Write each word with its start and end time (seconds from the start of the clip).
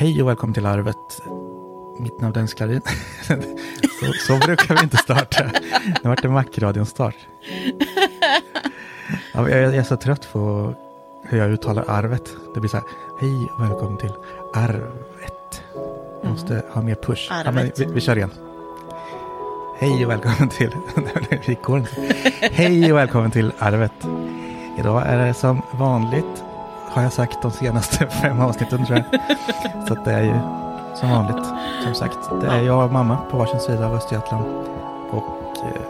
Hej 0.00 0.22
och 0.22 0.28
välkommen 0.28 0.54
till 0.54 0.66
Arvet. 0.66 1.22
Mitt 1.98 2.20
namn 2.20 2.32
är 2.32 2.34
Dennis 2.34 2.54
Klarin. 2.54 2.80
så, 4.00 4.12
så 4.26 4.46
brukar 4.46 4.74
vi 4.74 4.82
inte 4.82 4.96
starta. 4.96 5.44
Nu 6.02 6.08
vart 6.08 6.22
det 6.22 6.28
Macradion-start. 6.28 7.14
Ja, 9.34 9.48
jag, 9.48 9.62
jag 9.62 9.74
är 9.74 9.82
så 9.82 9.96
trött 9.96 10.32
på 10.32 10.74
hur 11.24 11.38
jag 11.38 11.50
uttalar 11.50 11.84
arvet. 11.88 12.30
Det 12.54 12.60
blir 12.60 12.70
så 12.70 12.76
här, 12.76 12.86
hej 13.20 13.48
och 13.54 13.64
välkommen 13.64 13.98
till 13.98 14.12
arvet. 14.54 15.62
Jag 16.22 16.30
måste 16.30 16.62
ha 16.72 16.82
mer 16.82 16.94
push. 16.94 17.28
Ja, 17.30 17.50
vi, 17.76 17.84
vi 17.84 18.00
kör 18.00 18.16
igen. 18.16 18.32
Hej 19.78 20.04
och 20.04 20.10
välkommen 20.10 20.48
till... 20.48 20.70
Vi 21.46 21.58
går 21.62 21.78
inte. 21.78 22.14
Hej 22.40 22.92
och 22.92 22.98
välkommen 22.98 23.30
till 23.30 23.52
Arvet. 23.58 23.92
Idag 24.78 25.02
är 25.06 25.26
det 25.26 25.34
som 25.34 25.62
vanligt, 25.72 26.44
har 26.90 27.02
jag 27.02 27.12
sagt 27.12 27.42
de 27.42 27.50
senaste 27.50 28.06
fem 28.22 28.40
avsnitten 28.40 28.86
tror 28.86 28.98
jag. 28.98 29.20
Så 29.88 29.94
det 29.94 30.12
är 30.12 30.22
ju 30.22 30.38
som 30.96 31.10
vanligt, 31.10 31.46
som 31.84 31.94
sagt. 31.94 32.18
Det 32.40 32.46
är 32.46 32.62
jag 32.62 32.84
och 32.84 32.92
mamma 32.92 33.16
på 33.30 33.38
varsin 33.38 33.60
sida 33.60 33.86
av 33.86 33.94
Östergötland. 33.94 34.44
Och 35.10 35.56
eh, 35.56 35.82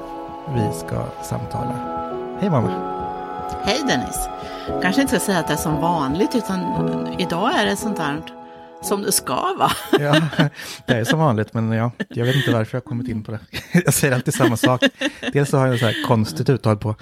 vi 0.55 0.79
ska 0.79 1.05
samtala. 1.23 1.75
Hej 2.41 2.51
mamma! 2.51 2.71
Hej 3.63 3.79
Dennis! 3.89 4.29
Kanske 4.83 5.03
inte 5.03 5.21
ska 5.21 5.27
säga 5.27 5.39
att 5.39 5.47
det 5.47 5.53
är 5.53 5.57
som 5.57 5.81
vanligt, 5.81 6.35
utan 6.35 6.61
idag 7.19 7.55
är 7.59 7.67
det 7.67 7.77
sånt 7.77 7.97
där 7.97 8.23
som 8.83 9.03
det 9.03 9.13
ska 9.13 9.55
va? 9.59 9.71
Ja, 10.01 10.21
det 10.87 10.95
är 10.95 11.05
som 11.05 11.19
vanligt, 11.19 11.55
men 11.55 11.73
ja, 11.73 11.91
jag 12.09 12.25
vet 12.25 12.37
inte 12.37 12.53
varför 12.53 12.77
jag 12.77 12.83
har 12.83 12.89
kommit 12.89 13.09
in 13.09 13.25
på 13.25 13.33
det. 13.33 13.41
Jag 13.85 13.95
säger 13.95 14.15
alltid 14.15 14.35
samma 14.35 14.57
sak. 14.57 14.83
Dels 15.33 15.51
så 15.51 15.59
har 15.59 15.67
jag 15.67 15.79
så 15.79 15.87
här 15.87 16.07
konstigt 16.07 16.49
uttal 16.49 16.77
på 16.77 16.95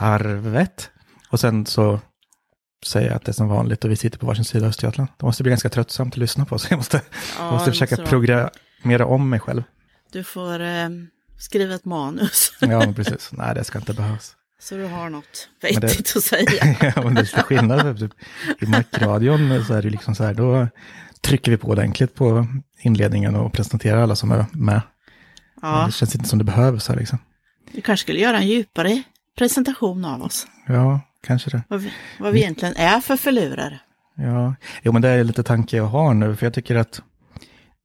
arvet, 0.00 0.90
och 1.30 1.40
sen 1.40 1.66
så 1.66 2.00
säger 2.86 3.08
jag 3.08 3.16
att 3.16 3.24
det 3.24 3.30
är 3.30 3.32
som 3.32 3.48
vanligt 3.48 3.84
och 3.84 3.90
vi 3.90 3.96
sitter 3.96 4.18
på 4.18 4.26
varsin 4.26 4.44
sida 4.44 4.64
av 4.64 4.68
Östergötland. 4.70 5.08
Det 5.18 5.26
måste 5.26 5.42
bli 5.42 5.50
ganska 5.50 5.68
tröttsamt 5.68 6.14
att 6.14 6.18
lyssna 6.18 6.44
på, 6.44 6.58
så 6.58 6.66
jag 6.70 6.76
måste, 6.76 7.00
Ja, 7.38 7.50
måste 7.50 7.70
försöka 7.70 7.96
programmera 7.96 9.06
om 9.06 9.28
mig 9.28 9.40
själv. 9.40 9.62
Du 10.12 10.24
får 10.24 10.60
eh, 10.60 10.88
skriva 11.38 11.74
ett 11.74 11.84
manus 11.84 12.52
Ja, 12.60 12.92
precis. 12.96 13.30
Nej, 13.32 13.54
det 13.54 13.64
ska 13.64 13.78
inte 13.78 13.92
behövas. 13.94 14.36
så 14.60 14.74
du 14.76 14.84
har 14.86 15.10
något 15.10 15.48
vettigt 15.62 16.16
att 16.16 16.22
säga. 16.22 16.76
ja, 16.96 17.02
men 17.02 17.14
det 17.14 17.20
är 17.20 17.22
lite 17.22 17.42
skillnad. 17.42 17.98
Typ, 17.98 18.12
I 18.62 18.66
Macradion 18.66 19.64
så 19.64 19.74
är 19.74 19.82
det 19.82 19.90
liksom 19.90 20.14
så 20.14 20.24
här, 20.24 20.34
då 20.34 20.68
trycker 21.20 21.50
vi 21.50 21.56
på 21.56 21.68
ordentligt 21.68 22.14
på 22.14 22.46
inledningen 22.78 23.34
och 23.36 23.52
presenterar 23.52 24.02
alla 24.02 24.16
som 24.16 24.32
är 24.32 24.46
med. 24.52 24.80
Ja, 25.62 25.84
Det 25.86 25.92
känns 25.92 26.14
inte 26.14 26.28
som 26.28 26.38
det 26.38 26.44
behövs 26.44 26.88
här 26.88 26.96
liksom. 26.96 27.18
du 27.72 27.80
kanske 27.80 28.02
skulle 28.04 28.20
göra 28.20 28.36
en 28.38 28.48
djupare 28.48 29.02
presentation 29.38 30.04
av 30.04 30.22
oss. 30.22 30.46
Ja, 30.66 31.00
kanske 31.24 31.50
det. 31.50 31.62
Vad 31.68 31.80
vi, 31.80 31.92
vad 32.20 32.32
vi 32.32 32.40
egentligen 32.40 32.76
är 32.76 33.00
för 33.00 33.16
förlurare. 33.16 33.80
Ja, 34.16 34.54
jo 34.82 34.92
men 34.92 35.02
det 35.02 35.08
är 35.08 35.24
lite 35.24 35.42
tanke 35.42 35.76
jag 35.76 35.84
har 35.86 36.14
nu, 36.14 36.36
för 36.36 36.46
jag 36.46 36.54
tycker 36.54 36.76
att 36.76 37.02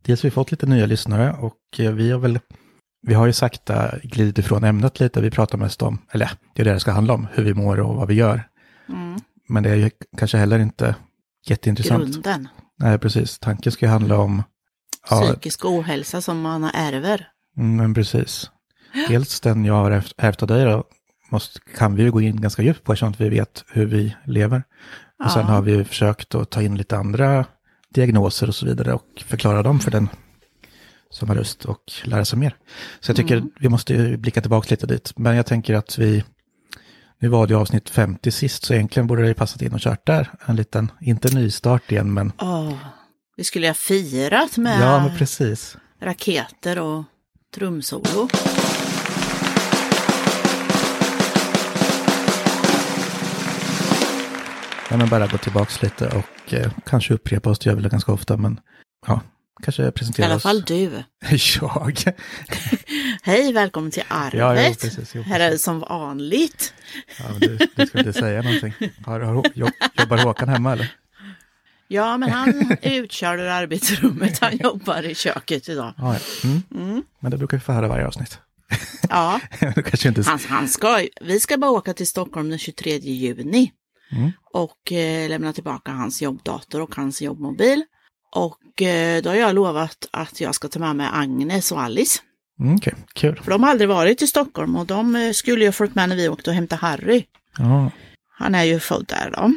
dels 0.06 0.26
vi 0.26 0.32
fått 0.32 0.52
lite 0.52 0.66
nya 0.66 0.86
lyssnare 0.86 1.34
och 1.34 1.80
eh, 1.80 1.92
vi 1.92 2.12
har 2.12 2.20
väl, 2.20 2.40
vi 3.08 3.14
har 3.14 3.26
ju 3.26 3.34
sakta 3.34 3.92
glidit 4.04 4.38
ifrån 4.38 4.64
ämnet 4.64 5.00
lite, 5.00 5.22
vi 5.22 5.32
pratar 5.32 5.58
mest 5.58 5.82
om, 5.82 6.02
eller 6.12 6.32
det 6.54 6.62
är 6.62 6.66
det 6.66 6.74
det 6.74 6.80
ska 6.80 6.92
handla 6.92 7.14
om, 7.14 7.28
hur 7.34 7.44
vi 7.44 7.54
mår 7.54 7.80
och 7.80 7.96
vad 7.96 8.08
vi 8.08 8.14
gör. 8.14 8.44
Mm. 8.90 9.20
Men 9.50 9.64
det 9.64 9.70
är 9.70 9.76
ju 9.76 9.90
kanske 10.18 10.38
heller 10.38 10.60
inte 10.60 10.96
jätteintressant. 11.48 12.14
Grunden. 12.14 12.48
Nej, 12.78 12.98
precis. 12.98 13.40
Tanken 13.40 13.72
ska 13.72 13.86
ju 13.86 13.92
handla 13.92 14.18
om, 14.18 14.44
ja, 15.10 15.22
Psykisk 15.22 15.66
ohälsa 15.66 16.22
som 16.22 16.42
man 16.42 16.64
ärver. 16.64 17.28
mm, 17.58 17.76
men 17.76 17.94
precis. 17.94 18.52
Dels 19.08 19.40
den 19.40 19.66
jag 19.66 19.74
har 19.74 19.92
ärvt 20.18 20.42
av 20.42 20.48
dig 20.48 20.66
då, 20.66 20.84
måste, 21.30 21.60
kan 21.78 21.96
vi 21.96 22.04
ju 22.04 22.12
gå 22.12 22.22
in 22.22 22.42
ganska 22.42 22.62
djupt 22.62 22.84
på 22.84 22.94
eftersom 22.94 23.10
att 23.10 23.22
vi 23.22 23.30
vet 23.30 23.64
hur 23.72 23.86
vi 23.86 24.16
lever. 24.26 24.64
Och 25.26 25.32
sen 25.32 25.42
Ja. 25.42 25.48
har 25.54 25.62
vi 25.62 25.72
ju 25.72 25.84
försökt 25.84 26.36
att 26.36 26.50
ta 26.50 26.62
in 26.62 26.78
lite 26.78 26.98
andra 26.98 27.46
diagnoser 27.94 28.48
och 28.48 28.56
så 28.56 28.66
vidare 28.66 28.94
och 28.94 29.24
förklara 29.26 29.64
dem 29.64 29.80
för 29.80 29.92
den 29.92 30.10
som 31.10 31.30
har 31.30 31.36
lust 31.36 31.66
och 31.66 31.84
lära 32.04 32.26
sig 32.26 32.40
mer. 32.40 32.56
Så 33.00 33.10
jag 33.10 33.16
tycker 33.18 33.38
Mm. 33.38 33.50
vi 33.60 33.70
måste 33.70 33.94
ju 33.94 34.18
blicka 34.18 34.42
tillbaka 34.42 34.68
lite 34.70 34.88
dit. 34.88 35.14
Men 35.18 35.36
jag 35.36 35.46
tänker 35.46 35.74
att 35.74 35.98
vi, 35.98 36.24
nu 37.20 37.28
var 37.28 37.48
det 37.48 37.54
ju 37.54 37.60
avsnitt 37.60 37.90
50 37.90 38.32
sist, 38.32 38.66
så 38.66 38.74
egentligen 38.74 39.08
borde 39.08 39.22
det 39.22 39.28
ju 39.28 39.34
passat 39.34 39.62
in 39.62 39.74
och 39.74 39.80
kört 39.80 40.06
där. 40.08 40.32
En 40.46 40.56
liten, 40.56 40.92
inte 41.02 41.36
nystart 41.36 41.92
igen, 41.92 42.14
men 42.14 42.32
Åh, 42.42 42.74
vi 43.36 43.44
skulle 43.44 43.68
ha 43.68 43.74
firat 43.74 44.58
med 44.58 44.82
ja, 44.82 45.04
men 45.08 45.18
precis. 45.18 45.78
raketer 46.02 46.80
och 46.80 47.04
trumsolo. 47.56 48.30
Ja, 54.92 54.98
men 54.98 55.10
bara 55.10 55.28
gå 55.28 55.38
tillbaka 55.38 55.72
lite 55.82 56.08
och 56.08 56.54
eh, 56.54 56.72
kanske 56.86 57.14
upprepa 57.14 57.50
oss, 57.50 57.60
det 57.60 57.70
gör 57.70 57.78
vi 57.78 57.90
ganska 57.90 58.12
ofta, 58.12 58.38
men 58.38 58.60
ja, 59.08 59.22
kanske 59.64 59.88
I 59.88 59.92
presentera 59.92 60.26
alla 60.26 60.36
oss. 60.36 60.44
fall 60.44 60.62
du. 60.62 61.04
jag. 61.62 62.04
Hej, 63.24 63.54
välkommen 63.54 63.92
till 63.92 64.04
Arvet. 64.08 64.40
Ja, 64.40 64.62
ja, 64.62 64.74
precis, 64.82 65.16
jo, 65.16 65.22
Här 65.22 65.40
är 65.40 65.52
det 65.52 65.58
som 65.58 65.80
vanligt. 65.80 66.74
Ja, 67.20 67.26
du, 67.40 67.58
du 67.76 67.88
ska 67.88 68.00
inte 68.00 68.14
säga 68.14 68.42
någonting. 68.42 68.74
Har, 69.06 69.20
har, 69.20 69.46
jobb, 69.54 69.72
jobbar 70.00 70.18
Håkan 70.18 70.50
hemma 70.50 70.74
eller? 70.74 70.96
Ja, 71.88 72.18
men 72.18 72.30
han 72.30 72.78
är 72.82 73.00
utkörd 73.02 73.40
ur 73.40 73.48
arbetsrummet. 73.48 74.40
Han 74.40 74.58
jobbar 74.58 75.06
i 75.06 75.16
köket 75.16 75.70
idag. 75.70 75.94
Ja, 75.98 76.16
ja. 76.16 76.50
Mm. 76.74 77.04
Men 77.20 77.32
det 77.32 77.38
brukar 77.38 77.58
vi 77.58 77.62
få 77.62 77.72
höra 77.72 77.88
varje 77.88 78.08
avsnitt. 78.08 78.40
Ja, 79.10 79.40
inte... 80.06 80.22
han, 80.26 80.40
han 80.48 80.68
ska, 80.68 81.06
vi 81.22 81.40
ska 81.40 81.58
bara 81.58 81.72
åka 81.72 81.94
till 81.94 82.08
Stockholm 82.08 82.50
den 82.50 82.60
23 82.60 82.98
juni 82.98 83.72
Mm. 84.12 84.32
och 84.54 84.92
eh, 84.92 85.30
lämna 85.30 85.54
tillbaka 85.54 85.92
hans 85.92 86.22
jobbdator 86.22 86.82
och 86.82 86.96
hans 86.96 87.22
jobbmobil. 87.22 87.84
Och 88.36 88.82
eh, 88.82 89.22
då 89.22 89.30
har 89.30 89.36
jag 89.36 89.56
lovat 89.56 90.08
att 90.12 90.42
jag 90.42 90.56
ska 90.56 90.68
ta 90.68 90.80
med 90.80 90.96
mig 90.96 91.08
Agnes 91.14 91.72
och 91.72 91.82
Alice. 91.82 92.20
Mm, 92.60 92.76
Okej, 92.76 92.94
kul. 93.14 93.40
För 93.44 93.52
de 93.52 93.64
har 93.64 93.70
aldrig 93.70 93.90
varit 93.90 94.22
i 94.22 94.28
Stockholm 94.28 94.76
och 94.76 94.86
de 94.86 95.16
eh, 95.16 95.32
skulle 95.32 95.66
ju 95.66 95.72
följt 95.72 95.96
med 95.96 96.10
när 96.10 96.16
vi 96.16 96.30
åkte 96.30 96.50
och 96.50 96.56
hämtade 96.56 96.82
Harry. 96.82 97.26
Ja, 97.58 97.92
Han 98.38 98.56
är 98.56 98.64
ju 98.64 98.80
född 98.80 99.06
där 99.08 99.32
då. 99.38 99.54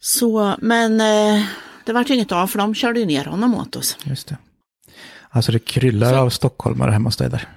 Så, 0.00 0.56
men 0.58 1.00
eh, 1.00 1.44
det 1.86 1.92
vart 1.92 2.10
ju 2.10 2.14
inget 2.14 2.32
av 2.32 2.46
för 2.46 2.58
de 2.58 2.74
körde 2.74 3.00
ju 3.00 3.06
ner 3.06 3.24
honom 3.24 3.54
åt 3.54 3.76
oss. 3.76 3.98
just 4.04 4.28
det. 4.28 4.36
Alltså 5.30 5.52
det 5.52 5.58
kryllar 5.58 6.14
av 6.14 6.30
stockholmare 6.30 6.90
hemma 6.90 7.08
hos 7.08 7.16
dig 7.16 7.30
där. 7.30 7.48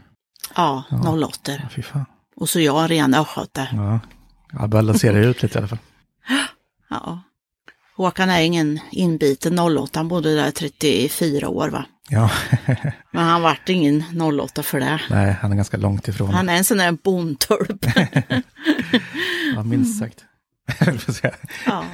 Ja, 0.56 0.84
08. 1.08 1.52
Ja, 1.52 1.58
fy 1.75 1.81
fan. 1.81 2.06
Och 2.35 2.50
så 2.50 2.59
jag, 2.59 2.91
ren 2.91 3.14
östgöte. 3.14 3.68
Ja, 3.74 4.00
jag 4.59 4.69
balanserar 4.69 5.19
ut 5.22 5.44
lite 5.44 5.58
i 5.58 5.59
alla 5.59 5.68
fall. 5.68 5.78
Ja. 6.90 7.19
Håkan 7.96 8.30
är 8.30 8.41
ingen 8.41 8.80
inbiten 8.91 9.59
08, 9.59 10.00
han 10.00 10.08
bodde 10.08 10.36
där 10.36 10.52
34 10.52 11.50
år 11.50 11.69
va. 11.69 11.86
Ja, 12.09 12.31
Men 13.12 13.24
han 13.24 13.41
vart 13.41 13.69
ingen 13.69 14.03
08 14.41 14.64
för 14.64 14.80
det. 14.80 15.02
nej, 15.09 15.38
han 15.41 15.52
är 15.52 15.56
ganska 15.56 15.78
långt 15.78 16.08
ifrån. 16.08 16.30
Han 16.30 16.50
är 16.50 16.58
en 16.58 16.64
sån 16.64 16.78
där 16.78 16.91
bondtulp. 16.91 17.86
Ja, 19.56 19.64
minst 19.64 20.00
sagt. 20.00 20.24
Ja. 21.66 21.85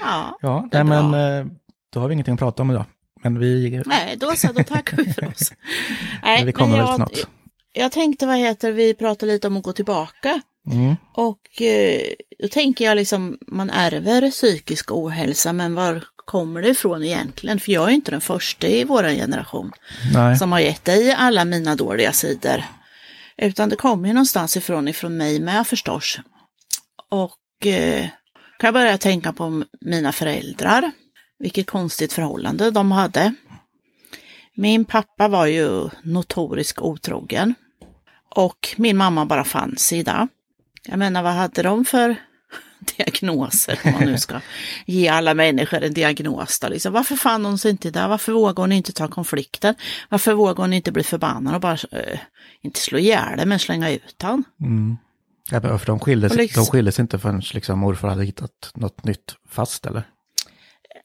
ja. 0.00 0.38
ja, 0.42 0.68
nej, 0.72 0.84
men 0.84 1.14
eh, 1.14 1.46
då 1.92 2.00
har 2.00 2.08
vi 2.08 2.12
ingenting 2.12 2.34
att 2.34 2.40
prata 2.40 2.62
om 2.62 2.70
idag. 2.70 2.84
Men 3.22 3.38
vi... 3.38 3.82
Nej, 3.86 4.16
då 4.20 4.32
så, 4.36 4.52
då 4.52 4.64
tackar 4.64 4.96
vi 4.96 5.12
för 5.12 5.28
oss. 5.28 5.52
Nej, 6.22 6.38
Men 6.38 6.46
vi 6.46 6.52
kommer 6.52 6.76
väl 6.76 6.86
jag, 6.86 6.94
till 6.94 7.00
något. 7.00 7.28
Jag 7.72 7.92
tänkte, 7.92 8.26
vad 8.26 8.36
heter 8.38 8.72
vi 8.72 8.94
pratar 8.94 9.26
lite 9.26 9.46
om 9.46 9.56
att 9.56 9.62
gå 9.62 9.72
tillbaka. 9.72 10.40
Mm. 10.70 10.96
Och 11.12 11.62
eh, 11.62 12.00
då 12.38 12.48
tänker 12.48 12.84
jag 12.84 12.96
liksom, 12.96 13.38
man 13.46 13.70
ärver 13.70 14.30
psykisk 14.30 14.92
ohälsa, 14.92 15.52
men 15.52 15.74
var 15.74 16.04
kommer 16.24 16.62
det 16.62 16.68
ifrån 16.68 17.04
egentligen? 17.04 17.60
För 17.60 17.72
jag 17.72 17.88
är 17.88 17.92
inte 17.92 18.10
den 18.10 18.20
första 18.20 18.66
i 18.66 18.84
vår 18.84 19.02
generation 19.02 19.72
Nej, 20.14 20.36
som 20.36 20.52
har 20.52 20.60
gett 20.60 20.84
dig 20.84 21.12
alla 21.12 21.44
mina 21.44 21.76
dåliga 21.76 22.12
sidor. 22.12 22.64
Utan 23.36 23.68
det 23.68 23.76
kommer 23.76 24.08
ju 24.08 24.14
någonstans 24.14 24.56
ifrån, 24.56 24.88
ifrån 24.88 25.16
mig 25.16 25.40
med 25.40 25.66
förstås. 25.66 26.18
Och 27.10 27.66
eh, 27.66 28.08
kan 28.58 28.68
jag 28.68 28.74
börja 28.74 28.98
tänka 28.98 29.32
på 29.32 29.64
mina 29.80 30.12
föräldrar. 30.12 30.90
Vilket 31.38 31.66
konstigt 31.66 32.12
förhållande 32.12 32.70
de 32.70 32.92
hade. 32.92 33.34
Min 34.54 34.84
pappa 34.84 35.28
var 35.28 35.46
ju 35.46 35.88
notorisk 36.02 36.82
otrogen. 36.82 37.54
Och 38.34 38.74
min 38.76 38.96
mamma 38.96 39.26
bara 39.26 39.44
fanns 39.44 39.92
i 39.92 40.02
det. 40.02 40.28
Jag 40.88 40.98
menar, 40.98 41.22
vad 41.22 41.32
hade 41.32 41.62
de 41.62 41.84
för 41.84 42.16
diagnoser, 42.96 43.80
om 43.84 43.92
man 43.92 44.04
nu 44.04 44.18
ska 44.18 44.40
ge 44.86 45.08
alla 45.08 45.34
människor 45.34 45.82
en 45.82 45.92
diagnos. 45.94 46.60
Då, 46.60 46.68
liksom. 46.68 46.92
Varför 46.92 47.16
fann 47.16 47.44
hon 47.44 47.58
sig 47.58 47.70
inte 47.70 47.90
där? 47.90 48.08
Varför 48.08 48.32
vågar 48.32 48.62
hon 48.62 48.72
inte 48.72 48.92
ta 48.92 49.08
konflikten? 49.08 49.74
Varför 50.08 50.32
vågar 50.34 50.62
hon 50.64 50.72
inte 50.72 50.92
bli 50.92 51.02
förbannad 51.02 51.54
och 51.54 51.60
bara, 51.60 51.78
eh, 51.92 52.18
inte 52.62 52.80
slå 52.80 52.98
ihjäl 52.98 53.38
det, 53.38 53.46
men 53.46 53.58
slänga 53.58 53.90
ut 53.90 54.16
han? 54.22 54.44
Mm. 54.60 54.96
Ja, 55.50 55.60
men 55.62 55.78
för 55.78 55.86
de 55.86 56.00
skildes, 56.00 56.34
liksom- 56.34 56.64
de 56.64 56.70
skildes 56.70 56.98
inte 57.00 57.18
förrän 57.18 57.42
liksom 57.52 57.78
morfar 57.78 58.08
hade 58.08 58.24
hittat 58.24 58.70
något 58.74 59.04
nytt 59.04 59.34
fast 59.50 59.86
eller? 59.86 60.02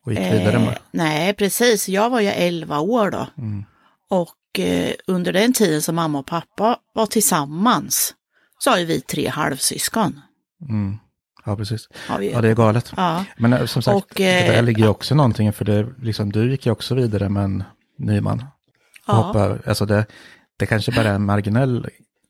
Och 0.05 0.11
gick 0.13 0.19
vidare 0.33 0.59
med. 0.59 0.67
Eh, 0.69 0.77
nej, 0.91 1.33
precis. 1.33 1.89
Jag 1.89 2.09
var 2.09 2.19
ju 2.19 2.27
11 2.27 2.79
år 2.79 3.11
då. 3.11 3.27
Mm. 3.37 3.65
Och 4.09 4.59
eh, 4.59 4.93
under 5.07 5.33
den 5.33 5.53
tiden 5.53 5.81
som 5.81 5.95
mamma 5.95 6.19
och 6.19 6.25
pappa 6.25 6.79
var 6.93 7.05
tillsammans 7.05 8.13
så 8.59 8.69
har 8.69 8.77
ju 8.77 8.85
vi 8.85 9.01
tre 9.01 9.27
halvsyskon. 9.27 10.21
Mm. 10.69 10.97
Ja, 11.45 11.55
precis. 11.55 11.87
Ja, 12.09 12.41
det 12.41 12.49
är 12.49 12.55
galet. 12.55 12.93
Ja. 12.97 13.25
Men 13.37 13.53
eh, 13.53 13.65
som 13.65 13.81
sagt, 13.81 13.95
och, 13.95 14.11
det 14.15 14.47
där 14.47 14.61
ligger 14.61 14.83
ju 14.83 14.89
också 14.89 15.15
någonting, 15.15 15.53
för 15.53 15.65
det, 15.65 15.87
liksom, 16.01 16.31
du 16.31 16.51
gick 16.51 16.65
ju 16.65 16.71
också 16.71 16.95
vidare 16.95 17.29
med 17.29 17.43
en 17.43 17.63
ny 17.97 18.21
man. 18.21 18.45
Ja. 19.07 19.13
Hoppa, 19.13 19.57
alltså 19.65 19.85
det, 19.85 20.05
det 20.57 20.65
kanske 20.65 20.91
bara 20.91 21.09
är 21.09 21.13
en 21.13 21.25
marginell 21.25 21.87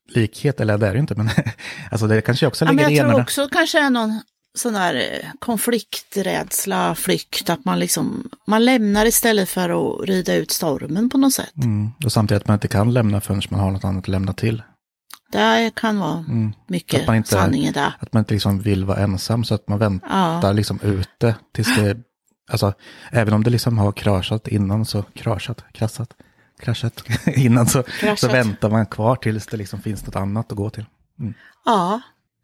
likhet, 0.09 0.59
eller 0.59 0.77
det 0.77 0.87
är 0.87 0.93
det 0.93 0.99
inte, 0.99 1.15
men 1.15 1.29
alltså 1.91 2.07
det 2.07 2.21
kanske 2.21 2.47
också 2.47 2.65
ligger 2.65 2.83
ja, 2.83 2.89
i 2.89 2.93
generna. 2.93 3.09
Jag 3.09 3.15
tror 3.15 3.45
också 3.45 3.55
kanske 3.57 3.79
är 3.79 3.89
någon 3.89 4.21
sån 4.57 4.73
där 4.73 4.95
eh, 4.95 5.29
konflikträdsla, 5.39 6.95
flykt, 6.95 7.49
att 7.49 7.65
man 7.65 7.79
liksom, 7.79 8.29
man 8.47 8.65
lämnar 8.65 9.05
istället 9.05 9.49
för 9.49 9.69
att 9.69 10.09
rida 10.09 10.35
ut 10.35 10.51
stormen 10.51 11.09
på 11.09 11.17
något 11.17 11.33
sätt. 11.33 11.57
Mm. 11.57 11.91
Och 12.05 12.11
samtidigt 12.11 12.43
att 12.43 12.47
man 12.47 12.55
inte 12.55 12.67
kan 12.67 12.93
lämna 12.93 13.21
förrän 13.21 13.41
man 13.49 13.59
har 13.59 13.71
något 13.71 13.83
annat 13.83 14.03
att 14.03 14.07
lämna 14.07 14.33
till. 14.33 14.63
Det 15.31 15.71
kan 15.75 15.99
vara 15.99 16.25
mm. 16.27 16.53
mycket 16.67 17.09
att 17.09 17.15
inte, 17.15 17.29
sanning 17.29 17.65
i 17.65 17.71
det. 17.71 17.93
Att 17.99 18.13
man 18.13 18.21
inte 18.21 18.33
liksom 18.33 18.59
vill 18.59 18.85
vara 18.85 18.97
ensam 18.97 19.43
så 19.43 19.55
att 19.55 19.67
man 19.67 19.79
väntar 19.79 20.39
ja. 20.41 20.51
liksom 20.51 20.79
ute 20.83 21.35
tills 21.53 21.75
det, 21.75 21.97
alltså 22.51 22.73
även 23.11 23.33
om 23.33 23.43
det 23.43 23.49
liksom 23.49 23.77
har 23.77 23.91
kraschat 23.91 24.47
innan 24.47 24.85
så, 24.85 25.03
kraschat, 25.03 25.63
krassat, 25.73 26.13
kraschat 26.59 27.03
innan 27.25 27.67
så, 27.67 27.83
kraschat. 27.83 28.19
så 28.19 28.27
väntar 28.27 28.69
man 28.69 28.85
kvar 28.85 29.15
tills 29.15 29.47
det 29.47 29.57
liksom 29.57 29.81
finns 29.81 30.05
något 30.05 30.15
annat 30.15 30.51
att 30.51 30.57
gå 30.57 30.69
till. 30.69 30.85
Mm. 31.19 31.33
Ja, 31.65 32.01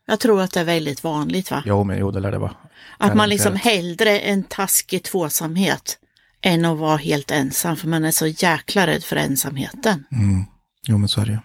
jag 0.07 0.19
tror 0.19 0.41
att 0.41 0.51
det 0.51 0.59
är 0.59 0.65
väldigt 0.65 1.03
vanligt 1.03 1.51
va? 1.51 1.63
Jo, 1.65 1.83
men 1.83 1.97
jo, 1.97 2.11
det 2.11 2.19
lär 2.19 2.31
det 2.31 2.37
vara. 2.37 2.55
Att 2.97 3.15
man 3.15 3.29
liksom 3.29 3.55
hellre 3.55 4.19
en 4.19 4.43
taskig 4.43 5.03
tvåsamhet 5.03 5.97
än 6.41 6.65
att 6.65 6.77
vara 6.77 6.97
helt 6.97 7.31
ensam, 7.31 7.75
för 7.75 7.87
man 7.87 8.05
är 8.05 8.11
så 8.11 8.27
jäkla 8.27 8.87
rädd 8.87 9.03
för 9.03 9.15
ensamheten. 9.15 10.03
Mm. 10.11 10.43
Jo, 10.87 10.97
men 10.97 11.09
så 11.09 11.21
är 11.21 11.25
det 11.25 11.31
ju. 11.31 11.39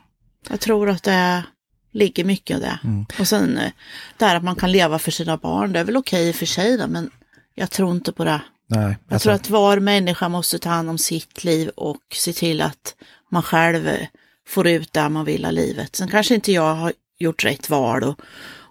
Jag 0.49 0.61
tror 0.61 0.91
att 0.91 1.03
det 1.03 1.45
ligger 1.93 2.25
mycket 2.25 2.55
av 2.55 2.61
det. 2.61 2.79
Mm. 2.85 3.07
Och 3.19 3.29
sen 3.29 3.59
eh, 3.59 3.73
det 4.19 4.25
här 4.25 4.37
att 4.37 4.45
man 4.45 4.57
kan 4.57 4.73
leva 4.73 4.99
för 4.99 5.11
sina 5.11 5.37
barn, 5.37 5.73
det 5.73 5.81
är 5.81 5.85
väl 5.85 5.97
okej 5.97 6.33
för 6.33 6.47
sig 6.47 6.77
då, 6.77 6.87
men 6.87 7.11
jag 7.55 7.71
tror 7.71 7.91
inte 7.91 8.13
på 8.13 8.25
det. 8.25 8.41
Nej, 8.67 8.85
alltså... 8.85 8.97
Jag 9.09 9.23
tror 9.23 9.33
att 9.33 9.51
var 9.51 9.79
människa 9.79 10.29
måste 10.29 10.59
ta 10.59 10.69
hand 10.69 10.91
om 10.91 10.99
sitt 10.99 11.45
liv 11.45 11.69
och 11.69 12.03
se 12.15 12.33
till 12.33 12.63
att 12.63 12.95
man 13.31 13.43
själv 13.43 13.89
eh, 13.89 14.07
får 14.49 14.67
ut 14.67 14.93
det 14.93 15.09
man 15.09 15.25
vill 15.25 15.45
av 15.45 15.53
livet. 15.53 15.97
Sen 15.97 16.09
kanske 16.09 16.35
inte 16.35 16.53
jag 16.53 16.75
har 16.75 16.93
gjort 17.19 17.45
rätt 17.45 17.71
val 17.71 18.05
och, 18.05 18.21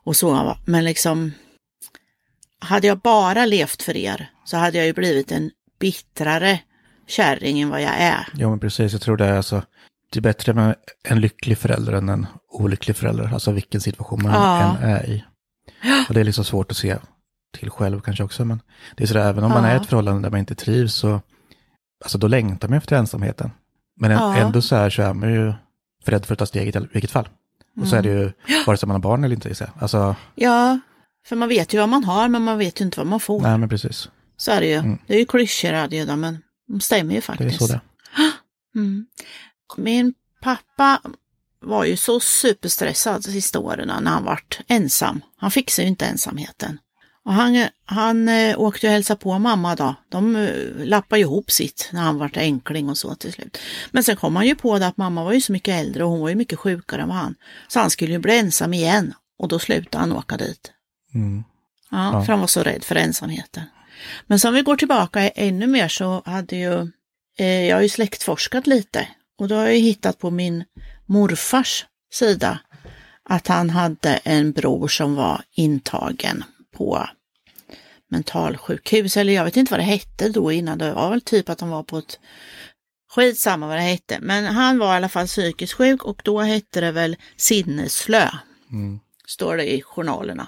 och 0.03 0.15
så, 0.15 0.57
men 0.65 0.85
liksom 0.85 1.33
hade 2.59 2.87
jag 2.87 2.99
bara 2.99 3.45
levt 3.45 3.83
för 3.83 3.97
er 3.97 4.31
så 4.45 4.57
hade 4.57 4.77
jag 4.77 4.87
ju 4.87 4.93
blivit 4.93 5.31
en 5.31 5.51
bittrare 5.79 6.59
kärring 7.07 7.61
än 7.61 7.69
vad 7.69 7.81
jag 7.81 7.95
är. 7.97 8.27
Ja, 8.37 8.49
men 8.49 8.59
precis. 8.59 8.91
Jag 8.91 9.01
tror 9.01 9.17
det 9.17 9.25
är 9.25 9.37
alltså, 9.37 9.63
det 10.11 10.19
är 10.19 10.21
bättre 10.21 10.53
med 10.53 10.75
en 11.03 11.21
lycklig 11.21 11.57
förälder 11.57 11.93
än 11.93 12.09
en 12.09 12.27
olycklig 12.49 12.95
förälder. 12.95 13.33
Alltså 13.33 13.51
vilken 13.51 13.81
situation 13.81 14.23
man 14.23 14.31
ja. 14.31 14.77
än 14.77 14.89
är 14.89 15.09
i. 15.09 15.23
Och 16.07 16.13
det 16.13 16.19
är 16.19 16.23
liksom 16.23 16.45
svårt 16.45 16.71
att 16.71 16.77
se 16.77 16.97
till 17.57 17.69
själv 17.69 18.01
kanske 18.01 18.23
också. 18.23 18.45
Men 18.45 18.61
det 18.95 19.03
är 19.03 19.07
så 19.07 19.17
även 19.17 19.43
om 19.43 19.51
ja. 19.51 19.61
man 19.61 19.69
är 19.69 19.73
i 19.73 19.77
ett 19.77 19.85
förhållande 19.85 20.21
där 20.21 20.29
man 20.29 20.39
inte 20.39 20.55
trivs 20.55 20.93
så, 20.93 21.21
alltså 22.03 22.17
då 22.17 22.27
längtar 22.27 22.67
man 22.67 22.77
efter 22.77 22.95
ensamheten. 22.95 23.51
Men 23.99 24.11
ja. 24.11 24.35
ändå 24.35 24.61
så 24.61 24.75
här 24.75 24.89
så 24.89 25.01
är 25.01 25.13
man 25.13 25.33
ju 25.33 25.53
rädd 26.05 26.25
för 26.25 26.33
att 26.33 26.39
ta 26.39 26.45
steget 26.45 26.75
i 26.75 26.87
vilket 26.91 27.11
fall. 27.11 27.29
Och 27.81 27.87
så 27.87 27.95
är 27.95 28.01
det 28.01 28.09
ju, 28.09 28.21
mm. 28.21 28.33
vare 28.67 28.77
sig 28.77 28.87
man 28.87 28.95
har 28.95 29.01
barn 29.01 29.23
eller 29.23 29.35
inte. 29.35 29.71
Alltså, 29.79 30.15
ja, 30.35 30.79
för 31.25 31.35
man 31.35 31.49
vet 31.49 31.73
ju 31.73 31.79
vad 31.79 31.89
man 31.89 32.03
har 32.03 32.27
men 32.27 32.41
man 32.41 32.57
vet 32.57 32.81
ju 32.81 32.85
inte 32.85 32.99
vad 32.99 33.07
man 33.07 33.19
får. 33.19 33.41
Nej, 33.41 33.57
men 33.57 33.69
precis. 33.69 34.09
Så 34.37 34.51
är 34.51 34.61
det 34.61 34.67
ju. 34.67 34.75
Mm. 34.75 34.97
Det 35.07 35.13
är 35.13 35.19
ju 35.19 35.25
klyschor 35.25 35.73
adjö, 35.73 36.15
men 36.15 36.37
de 36.67 36.79
stämmer 36.79 37.13
ju 37.13 37.21
faktiskt. 37.21 37.59
Det 37.59 37.65
är 37.65 37.67
så 37.67 37.73
det. 37.73 37.81
Mm. 38.75 39.05
Min 39.77 40.13
pappa 40.41 41.01
var 41.61 41.85
ju 41.85 41.97
så 41.97 42.19
superstressad 42.19 43.23
de 43.23 43.31
sista 43.31 43.59
åren 43.59 43.87
när 44.03 44.11
han 44.11 44.23
vart 44.23 44.59
ensam. 44.67 45.21
Han 45.37 45.51
fixade 45.51 45.83
ju 45.83 45.89
inte 45.89 46.05
ensamheten. 46.05 46.79
Och 47.25 47.33
han, 47.33 47.67
han 47.85 48.29
eh, 48.29 48.59
åkte 48.59 48.87
och 48.87 48.93
hälsade 48.93 49.19
på 49.19 49.39
mamma 49.39 49.75
då. 49.75 49.95
De 50.09 50.35
eh, 50.35 50.85
lappade 50.85 51.21
ihop 51.21 51.51
sitt 51.51 51.89
när 51.93 52.01
han 52.01 52.17
vart 52.17 52.37
enkling 52.37 52.89
och 52.89 52.97
så 52.97 53.15
till 53.15 53.33
slut. 53.33 53.57
Men 53.91 54.03
sen 54.03 54.15
kom 54.15 54.35
han 54.35 54.47
ju 54.47 54.55
på 54.55 54.79
det 54.79 54.87
att 54.87 54.97
mamma 54.97 55.23
var 55.23 55.33
ju 55.33 55.41
så 55.41 55.51
mycket 55.51 55.75
äldre 55.79 56.03
och 56.03 56.09
hon 56.09 56.21
var 56.21 56.29
ju 56.29 56.35
mycket 56.35 56.59
sjukare 56.59 57.01
än 57.01 57.11
han. 57.11 57.35
Så 57.67 57.79
han 57.79 57.89
skulle 57.89 58.11
ju 58.11 58.19
bli 58.19 58.37
ensam 58.37 58.73
igen 58.73 59.13
och 59.39 59.47
då 59.47 59.59
slutade 59.59 59.97
han 60.01 60.11
åka 60.11 60.37
dit. 60.37 60.71
Mm. 61.13 61.43
Ja, 61.91 62.13
ja, 62.13 62.25
för 62.25 62.33
han 62.33 62.39
var 62.39 62.47
så 62.47 62.63
rädd 62.63 62.83
för 62.83 62.95
ensamheten. 62.95 63.63
Men 64.27 64.39
som 64.39 64.53
vi 64.53 64.61
går 64.61 64.75
tillbaka 64.75 65.29
ännu 65.29 65.67
mer 65.67 65.87
så 65.87 66.21
hade 66.25 66.55
ju, 66.55 66.91
eh, 67.37 67.65
jag 67.65 67.75
har 67.75 67.81
ju 67.81 67.89
släktforskat 67.89 68.67
lite 68.67 69.07
och 69.39 69.47
då 69.47 69.55
har 69.55 69.65
jag 69.65 69.75
hittat 69.75 70.19
på 70.19 70.29
min 70.31 70.63
morfars 71.05 71.85
sida 72.11 72.59
att 73.23 73.47
han 73.47 73.69
hade 73.69 74.15
en 74.23 74.51
bror 74.51 74.87
som 74.87 75.15
var 75.15 75.41
intagen 75.51 76.43
på 76.77 77.09
mentalsjukhus, 78.11 79.17
eller 79.17 79.33
jag 79.33 79.45
vet 79.45 79.57
inte 79.57 79.71
vad 79.71 79.79
det 79.79 79.83
hette 79.83 80.29
då 80.29 80.51
innan, 80.51 80.77
det 80.77 80.93
var 80.93 81.09
väl 81.09 81.21
typ 81.21 81.49
att 81.49 81.61
han 81.61 81.69
var 81.69 81.83
på 81.83 81.97
ett 81.97 82.19
Skitsamma 83.11 83.67
vad 83.67 83.77
det 83.77 83.81
hette, 83.81 84.19
men 84.21 84.45
han 84.45 84.79
var 84.79 84.93
i 84.93 84.97
alla 84.97 85.09
fall 85.09 85.27
psykiskt 85.27 85.73
sjuk 85.73 86.03
och 86.03 86.21
då 86.23 86.39
hette 86.39 86.81
det 86.81 86.91
väl 86.91 87.17
sinnesslö. 87.37 88.29
Mm. 88.71 88.99
Står 89.27 89.57
det 89.57 89.73
i 89.73 89.81
journalerna. 89.81 90.47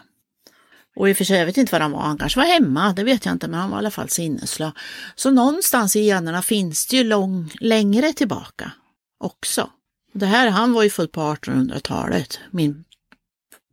Och 0.95 1.09
i 1.09 1.13
och 1.13 1.17
för 1.17 1.23
sig, 1.23 1.37
jag 1.37 1.45
vet 1.45 1.57
inte 1.57 1.71
var 1.71 1.79
han 1.79 1.91
var, 1.91 2.01
han 2.01 2.17
kanske 2.17 2.39
var 2.39 2.47
hemma, 2.47 2.93
det 2.93 3.03
vet 3.03 3.25
jag 3.25 3.35
inte, 3.35 3.47
men 3.47 3.59
han 3.59 3.69
var 3.69 3.77
i 3.77 3.79
alla 3.79 3.91
fall 3.91 4.09
sinnesslö. 4.09 4.71
Så 5.15 5.31
någonstans 5.31 5.95
i 5.95 5.99
generna 5.99 6.41
finns 6.41 6.87
det 6.87 6.97
ju 6.97 7.03
lång, 7.03 7.51
längre 7.59 8.13
tillbaka 8.13 8.71
också. 9.21 9.69
Det 10.13 10.25
här, 10.25 10.49
han 10.49 10.73
var 10.73 10.83
ju 10.83 10.89
född 10.89 11.11
på 11.11 11.21
1800-talet, 11.21 12.39
min 12.51 12.83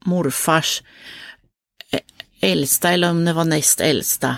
morfars 0.05 0.83
äldsta, 2.41 2.91
eller 2.91 3.11
om 3.11 3.25
det 3.25 3.33
var 3.33 3.45
näst 3.45 3.81
äldsta 3.81 4.37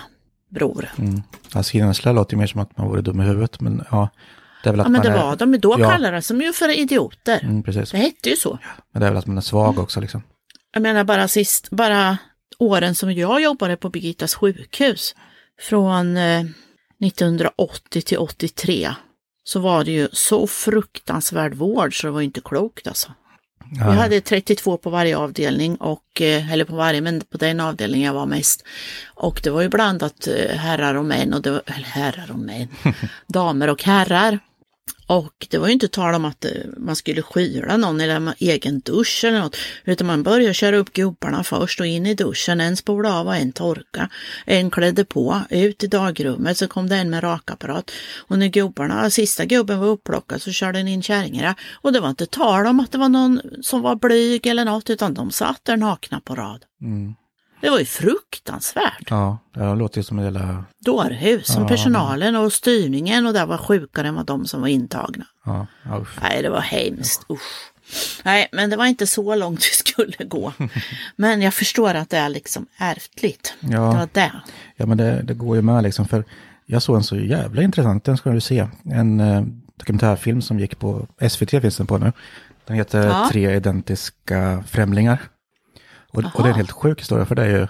bror. 0.49 0.89
Mm. 0.97 1.21
Alltså 1.51 1.73
Hinensla 1.73 2.11
låter 2.11 2.33
ju 2.33 2.39
mer 2.39 2.47
som 2.47 2.61
att 2.61 2.77
man 2.77 2.87
vore 2.87 3.01
dum 3.01 3.21
i 3.21 3.23
huvudet, 3.23 3.61
men 3.61 3.85
ja. 3.91 4.09
Det 4.63 4.69
är 4.69 4.73
väl 4.73 4.79
att 4.79 4.85
ja, 4.85 4.89
men 4.89 5.01
det 5.01 5.09
är, 5.09 5.23
var 5.23 5.35
de, 5.35 5.57
då 5.59 5.75
ja. 5.79 5.89
kallades 5.89 6.27
de 6.27 6.41
ju 6.41 6.53
för 6.53 6.79
idioter. 6.79 7.39
Mm, 7.43 7.63
precis. 7.63 7.91
Det 7.91 7.97
hette 7.97 8.29
ju 8.29 8.35
så. 8.35 8.59
Men 8.91 9.01
det 9.01 9.07
är 9.07 9.11
väl 9.11 9.17
att 9.17 9.25
man 9.25 9.37
är 9.37 9.41
svag 9.41 9.79
också 9.79 10.01
liksom. 10.01 10.23
Jag 10.73 10.83
menar 10.83 11.03
bara 11.03 11.27
sist, 11.27 11.69
bara 11.69 12.17
åren 12.57 12.95
som 12.95 13.11
jag 13.11 13.41
jobbade 13.41 13.77
på 13.77 13.89
Birgittas 13.89 14.35
sjukhus, 14.35 15.15
från 15.59 16.17
eh, 16.17 16.45
1980 17.05 18.01
till 18.01 18.17
83, 18.17 18.89
så 19.51 19.59
var 19.59 19.83
det 19.83 19.91
ju 19.91 20.07
så 20.11 20.47
fruktansvärd 20.47 21.53
vård 21.53 22.01
så 22.01 22.07
det 22.07 22.11
var 22.11 22.21
inte 22.21 22.41
klokt 22.41 22.87
alltså. 22.87 23.11
Vi 23.73 23.95
hade 23.95 24.21
32 24.21 24.77
på 24.77 24.89
varje 24.89 25.17
avdelning, 25.17 25.75
och, 25.75 26.21
eh, 26.21 26.51
eller 26.51 26.65
på 26.65 26.75
varje, 26.75 27.01
men 27.01 27.21
på 27.21 27.37
den 27.37 27.59
avdelningen 27.59 28.05
jag 28.05 28.13
var 28.13 28.25
mest. 28.25 28.63
Och 29.05 29.39
det 29.43 29.49
var 29.49 29.61
ju 29.61 29.69
blandat 29.69 30.27
eh, 30.27 30.57
herrar 30.57 30.95
och 30.95 31.05
män, 31.05 31.33
och 31.33 31.41
det 31.41 31.51
var, 31.51 31.61
eller 31.65 31.85
herrar 31.85 32.31
och 32.31 32.39
män, 32.39 32.67
damer 33.27 33.67
och 33.67 33.83
herrar. 33.83 34.39
Och 35.11 35.47
det 35.49 35.57
var 35.57 35.67
ju 35.67 35.73
inte 35.73 35.87
tal 35.87 36.13
om 36.15 36.25
att 36.25 36.45
eh, 36.45 36.51
man 36.77 36.95
skulle 36.95 37.21
skyla 37.21 37.77
någon 37.77 38.01
eller 38.01 38.33
egen 38.37 38.79
dusch 38.79 39.23
eller 39.23 39.39
något, 39.39 39.57
utan 39.85 40.07
man 40.07 40.23
började 40.23 40.53
köra 40.53 40.77
upp 40.77 40.93
gubbarna 40.93 41.43
först 41.43 41.79
och 41.79 41.85
in 41.85 42.05
i 42.05 42.13
duschen, 42.13 42.61
en 42.61 42.77
spolade 42.77 43.15
av 43.15 43.27
och 43.27 43.35
en 43.35 43.51
torka. 43.51 44.09
En 44.45 44.71
klädde 44.71 45.05
på, 45.05 45.41
ut 45.49 45.83
i 45.83 45.87
dagrummet, 45.87 46.57
så 46.57 46.67
kom 46.67 46.89
det 46.89 46.95
en 46.95 47.09
med 47.09 47.23
rakapparat. 47.23 47.91
Och 48.17 48.39
när 48.39 48.47
gubbarna, 48.47 49.09
sista 49.09 49.45
gubben 49.45 49.79
var 49.79 49.87
upplockad 49.87 50.41
så 50.41 50.51
körde 50.51 50.79
den 50.79 50.87
in 50.87 51.03
kärringarna. 51.03 51.55
Och 51.73 51.93
det 51.93 51.99
var 51.99 52.09
inte 52.09 52.25
tal 52.25 52.67
om 52.67 52.79
att 52.79 52.91
det 52.91 52.97
var 52.97 53.09
någon 53.09 53.41
som 53.61 53.81
var 53.81 53.95
blyg 53.95 54.47
eller 54.47 54.65
något, 54.65 54.89
utan 54.89 55.13
de 55.13 55.31
satt 55.31 55.65
där 55.65 55.77
nakna 55.77 56.19
på 56.19 56.35
rad. 56.35 56.65
Mm. 56.81 57.13
Det 57.61 57.69
var 57.69 57.79
ju 57.79 57.85
fruktansvärt. 57.85 59.07
Ja, 59.09 59.37
det 59.53 59.75
låter 59.75 59.97
ju 59.97 60.03
som 60.03 60.19
en 60.19 60.25
jävla... 60.25 60.65
Dårhus, 60.85 61.47
som 61.47 61.61
ja, 61.63 61.69
personalen 61.69 62.35
och 62.35 62.53
styrningen 62.53 63.27
och 63.27 63.33
det 63.33 63.45
var 63.45 63.57
sjukare 63.57 64.07
än 64.07 64.15
vad 64.15 64.25
de 64.25 64.45
som 64.45 64.61
var 64.61 64.67
intagna. 64.67 65.25
Ja, 65.45 65.67
Nej, 66.21 66.41
det 66.41 66.49
var 66.49 66.61
hemskt. 66.61 67.25
Usch. 67.29 67.71
Nej, 68.23 68.49
men 68.51 68.69
det 68.69 68.75
var 68.75 68.85
inte 68.85 69.07
så 69.07 69.35
långt 69.35 69.59
vi 69.59 69.75
skulle 69.75 70.25
gå. 70.25 70.53
Men 71.15 71.41
jag 71.41 71.53
förstår 71.53 71.93
att 71.93 72.09
det 72.09 72.17
är 72.17 72.29
liksom 72.29 72.65
ärftligt. 72.77 73.53
Ja, 73.59 73.69
det 73.69 73.77
var 73.77 74.09
det. 74.13 74.31
Ja, 74.75 74.85
men 74.85 74.97
det, 74.97 75.21
det 75.21 75.33
går 75.33 75.55
ju 75.55 75.61
med 75.61 75.83
liksom. 75.83 76.07
För 76.07 76.23
jag 76.65 76.81
såg 76.81 76.95
en 76.95 77.03
så 77.03 77.15
jävla 77.15 77.61
intressant, 77.61 78.03
den 78.03 78.17
ska 78.17 78.29
du 78.29 78.41
se. 78.41 78.67
En 78.83 79.19
eh, 79.19 79.43
dokumentärfilm 79.77 80.41
som 80.41 80.59
gick 80.59 80.79
på, 80.79 81.07
SVT 81.29 81.49
finns 81.49 81.77
den 81.77 81.87
på 81.87 81.97
nu. 81.97 82.11
Den 82.65 82.75
heter 82.75 83.07
ja. 83.07 83.29
Tre 83.31 83.55
identiska 83.55 84.63
främlingar. 84.67 85.19
Och, 86.11 86.23
och, 86.33 86.43
det 86.43 86.49
är 86.49 86.53
en 86.53 86.55
helt 86.55 86.71
sjuk 86.71 86.99
historia, 86.99 87.25
för 87.25 87.35
det 87.35 87.43
är 87.43 87.59
ju, 87.59 87.67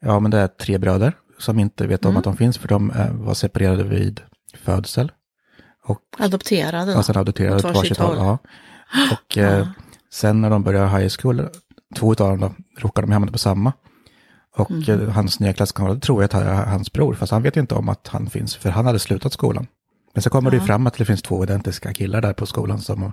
ja 0.00 0.20
men 0.20 0.30
det 0.30 0.38
är 0.38 0.46
tre 0.46 0.78
bröder 0.78 1.12
som 1.38 1.58
inte 1.58 1.86
vet 1.86 2.04
om 2.04 2.10
mm. 2.10 2.18
att 2.18 2.24
de 2.24 2.36
finns, 2.36 2.58
för 2.58 2.68
de 2.68 2.90
är, 2.90 3.10
var 3.10 3.34
separerade 3.34 3.82
vid 3.82 4.20
födsel. 4.54 5.12
Och, 5.84 6.00
adopterade? 6.18 6.92
Ja, 6.92 7.02
sen 7.02 7.16
adopterade 7.16 7.62
på 7.62 7.68
varsitt 7.68 7.98
håll. 7.98 8.16
Ja. 8.16 8.38
Och 9.12 9.38
eh, 9.38 9.68
sen 10.12 10.40
när 10.40 10.50
de 10.50 10.62
började 10.62 10.98
high 10.98 11.12
school, 11.20 11.48
två 11.96 12.10
av 12.10 12.16
dem 12.16 12.40
då, 12.40 12.52
råkade 12.78 13.06
de 13.06 13.12
hamna 13.12 13.32
på 13.32 13.38
samma. 13.38 13.72
Och 14.56 14.70
mm. 14.70 15.00
eh, 15.00 15.08
hans 15.08 15.40
nya 15.40 15.52
klasskamrat 15.52 16.02
tror 16.02 16.22
jag 16.22 16.24
att 16.24 16.34
är 16.34 16.64
hans 16.64 16.92
bror, 16.92 17.14
fast 17.14 17.32
han 17.32 17.42
vet 17.42 17.56
inte 17.56 17.74
om 17.74 17.88
att 17.88 18.08
han 18.08 18.30
finns, 18.30 18.56
för 18.56 18.70
han 18.70 18.86
hade 18.86 18.98
slutat 18.98 19.32
skolan. 19.32 19.66
Men 20.14 20.22
så 20.22 20.30
kommer 20.30 20.52
ja. 20.52 20.58
det 20.58 20.66
fram 20.66 20.86
att 20.86 20.94
det 20.94 21.04
finns 21.04 21.22
två 21.22 21.44
identiska 21.44 21.92
killar 21.92 22.20
där 22.20 22.32
på 22.32 22.46
skolan 22.46 22.80
som 22.80 23.02
har 23.02 23.12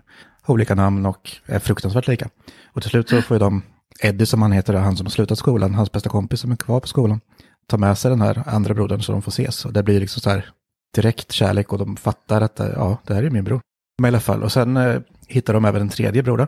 olika 0.53 0.75
namn 0.75 1.05
och 1.05 1.31
är 1.45 1.59
fruktansvärt 1.59 2.07
lika. 2.07 2.29
Och 2.73 2.81
till 2.81 2.91
slut 2.91 3.09
så 3.09 3.21
får 3.21 3.39
de 3.39 3.61
Eddie 3.99 4.25
som 4.25 4.41
han 4.41 4.51
heter, 4.51 4.73
han 4.73 4.97
som 4.97 5.05
har 5.05 5.11
slutat 5.11 5.37
skolan, 5.37 5.73
hans 5.73 5.91
bästa 5.91 6.09
kompis 6.09 6.39
som 6.39 6.51
är 6.51 6.55
kvar 6.55 6.79
på 6.79 6.87
skolan, 6.87 7.21
tar 7.67 7.77
med 7.77 7.97
sig 7.97 8.11
den 8.11 8.21
här 8.21 8.43
andra 8.45 8.73
brodern 8.73 9.01
så 9.01 9.11
de 9.11 9.21
får 9.21 9.31
ses. 9.31 9.65
Och 9.65 9.73
det 9.73 9.83
blir 9.83 9.99
liksom 9.99 10.21
så 10.21 10.29
här 10.29 10.49
direkt 10.95 11.31
kärlek 11.31 11.73
och 11.73 11.79
de 11.79 11.97
fattar 11.97 12.41
att 12.41 12.59
ja, 12.59 12.97
det 13.07 13.13
här 13.13 13.23
är 13.23 13.29
min 13.29 13.43
bror. 13.43 13.61
Men 14.01 14.07
i 14.07 14.11
alla 14.11 14.19
fall, 14.19 14.43
och 14.43 14.51
sen 14.51 14.77
eh, 14.77 15.01
hittar 15.27 15.53
de 15.53 15.65
även 15.65 15.81
en 15.81 15.89
tredje 15.89 16.23
bror. 16.23 16.47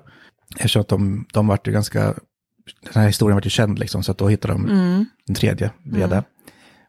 Eftersom 0.56 0.82
att 0.82 0.88
de, 0.88 1.26
de 1.34 1.48
vart 1.48 1.68
ju 1.68 1.72
ganska, 1.72 2.04
den 2.82 2.94
här 2.94 3.08
historien 3.08 3.36
vart 3.36 3.46
ju 3.46 3.50
känd 3.50 3.80
liksom, 3.80 4.04
så 4.04 4.12
att 4.12 4.18
då 4.18 4.28
hittar 4.28 4.50
de 4.50 4.66
mm. 4.66 5.06
en 5.30 5.36
tredje 5.36 5.72
via 5.84 6.06
mm. 6.06 6.24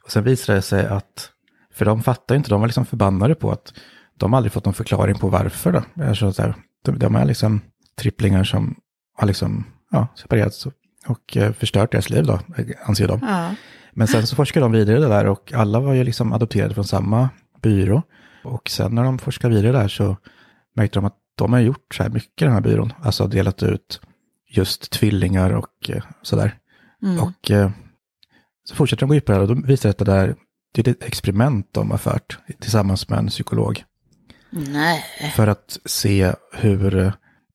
Och 0.05 0.13
sen 0.13 0.25
visar 0.25 0.55
det 0.55 0.63
sig 0.63 0.87
att, 0.87 1.31
för 1.75 1.85
de 1.85 2.03
fattar 2.03 2.35
ju 2.35 2.37
inte, 2.37 2.51
de 2.51 2.61
var 2.61 2.69
liksom 2.69 2.87
förbannade 2.87 3.35
på 3.35 3.51
att 3.51 3.73
de 4.19 4.35
aldrig 4.35 4.53
fått 4.53 4.65
någon 4.65 4.75
förklaring 4.75 5.19
på 5.19 5.29
varför 5.29 5.73
då. 5.73 6.15
Så 6.15 6.43
här, 6.43 6.55
de, 6.85 6.99
de 6.99 7.17
är 7.17 7.25
liksom 7.25 7.61
tripplingar 7.99 8.45
som 8.45 8.77
har 9.19 9.27
liksom, 9.27 9.65
ja, 9.91 10.09
separerats 10.17 10.67
och 11.07 11.37
eh, 11.37 11.53
förstört 11.53 11.93
deras 11.93 12.11
liv 12.11 12.27
då, 12.27 12.41
anser 12.85 13.09
de. 13.09 13.21
Ja. 13.23 13.55
Men 13.93 14.07
sen 14.09 14.27
så 14.27 14.37
forskar 14.37 14.61
de 14.61 14.73
vidare 14.73 14.99
det 14.99 15.09
där 15.09 15.27
och 15.27 15.53
alla 15.53 15.81
var 15.81 15.95
ju 15.95 16.05
liksom 16.05 16.33
adopterade 16.33 16.75
från 16.75 16.85
samma 16.85 17.29
byrå. 17.63 18.03
Och 18.45 18.71
sen 18.71 18.95
när 18.95 19.05
de 19.05 19.19
forskar 19.19 19.49
vidare 19.49 19.73
där 19.73 19.89
så 19.89 20.17
märkte 20.75 20.99
de 20.99 21.05
att 21.05 21.17
de 21.35 21.53
har 21.53 21.61
gjort 21.61 21.95
så 21.95 22.03
här 22.03 22.11
mycket 22.11 22.47
den 22.47 22.53
här 22.53 22.61
byrån. 22.61 22.93
Alltså 23.03 23.27
delat 23.27 23.63
ut 23.63 24.01
just 24.49 24.91
tvillingar 24.91 25.51
och 25.51 25.91
eh, 25.91 26.03
sådär. 26.23 26.59
Mm. 27.03 27.21
Och 27.21 27.51
eh, 27.51 27.71
så 28.65 28.75
fortsätter 28.75 29.01
de 29.01 29.09
gå 29.09 29.15
djupare 29.15 29.41
och 29.41 29.49
då 29.49 29.55
visar 29.55 29.89
det 29.89 29.91
att 29.91 29.99
det 29.99 30.05
där 30.05 30.37
det 30.73 30.87
är 30.87 30.91
ett 30.91 31.03
experiment 31.03 31.69
de 31.73 31.91
har 31.91 31.99
fört 31.99 32.39
tillsammans 32.61 33.09
med 33.09 33.19
en 33.19 33.27
psykolog. 33.27 33.85
Nej. 34.51 35.05
För 35.37 35.47
att 35.47 35.79
se 35.85 36.33
hur 36.53 37.13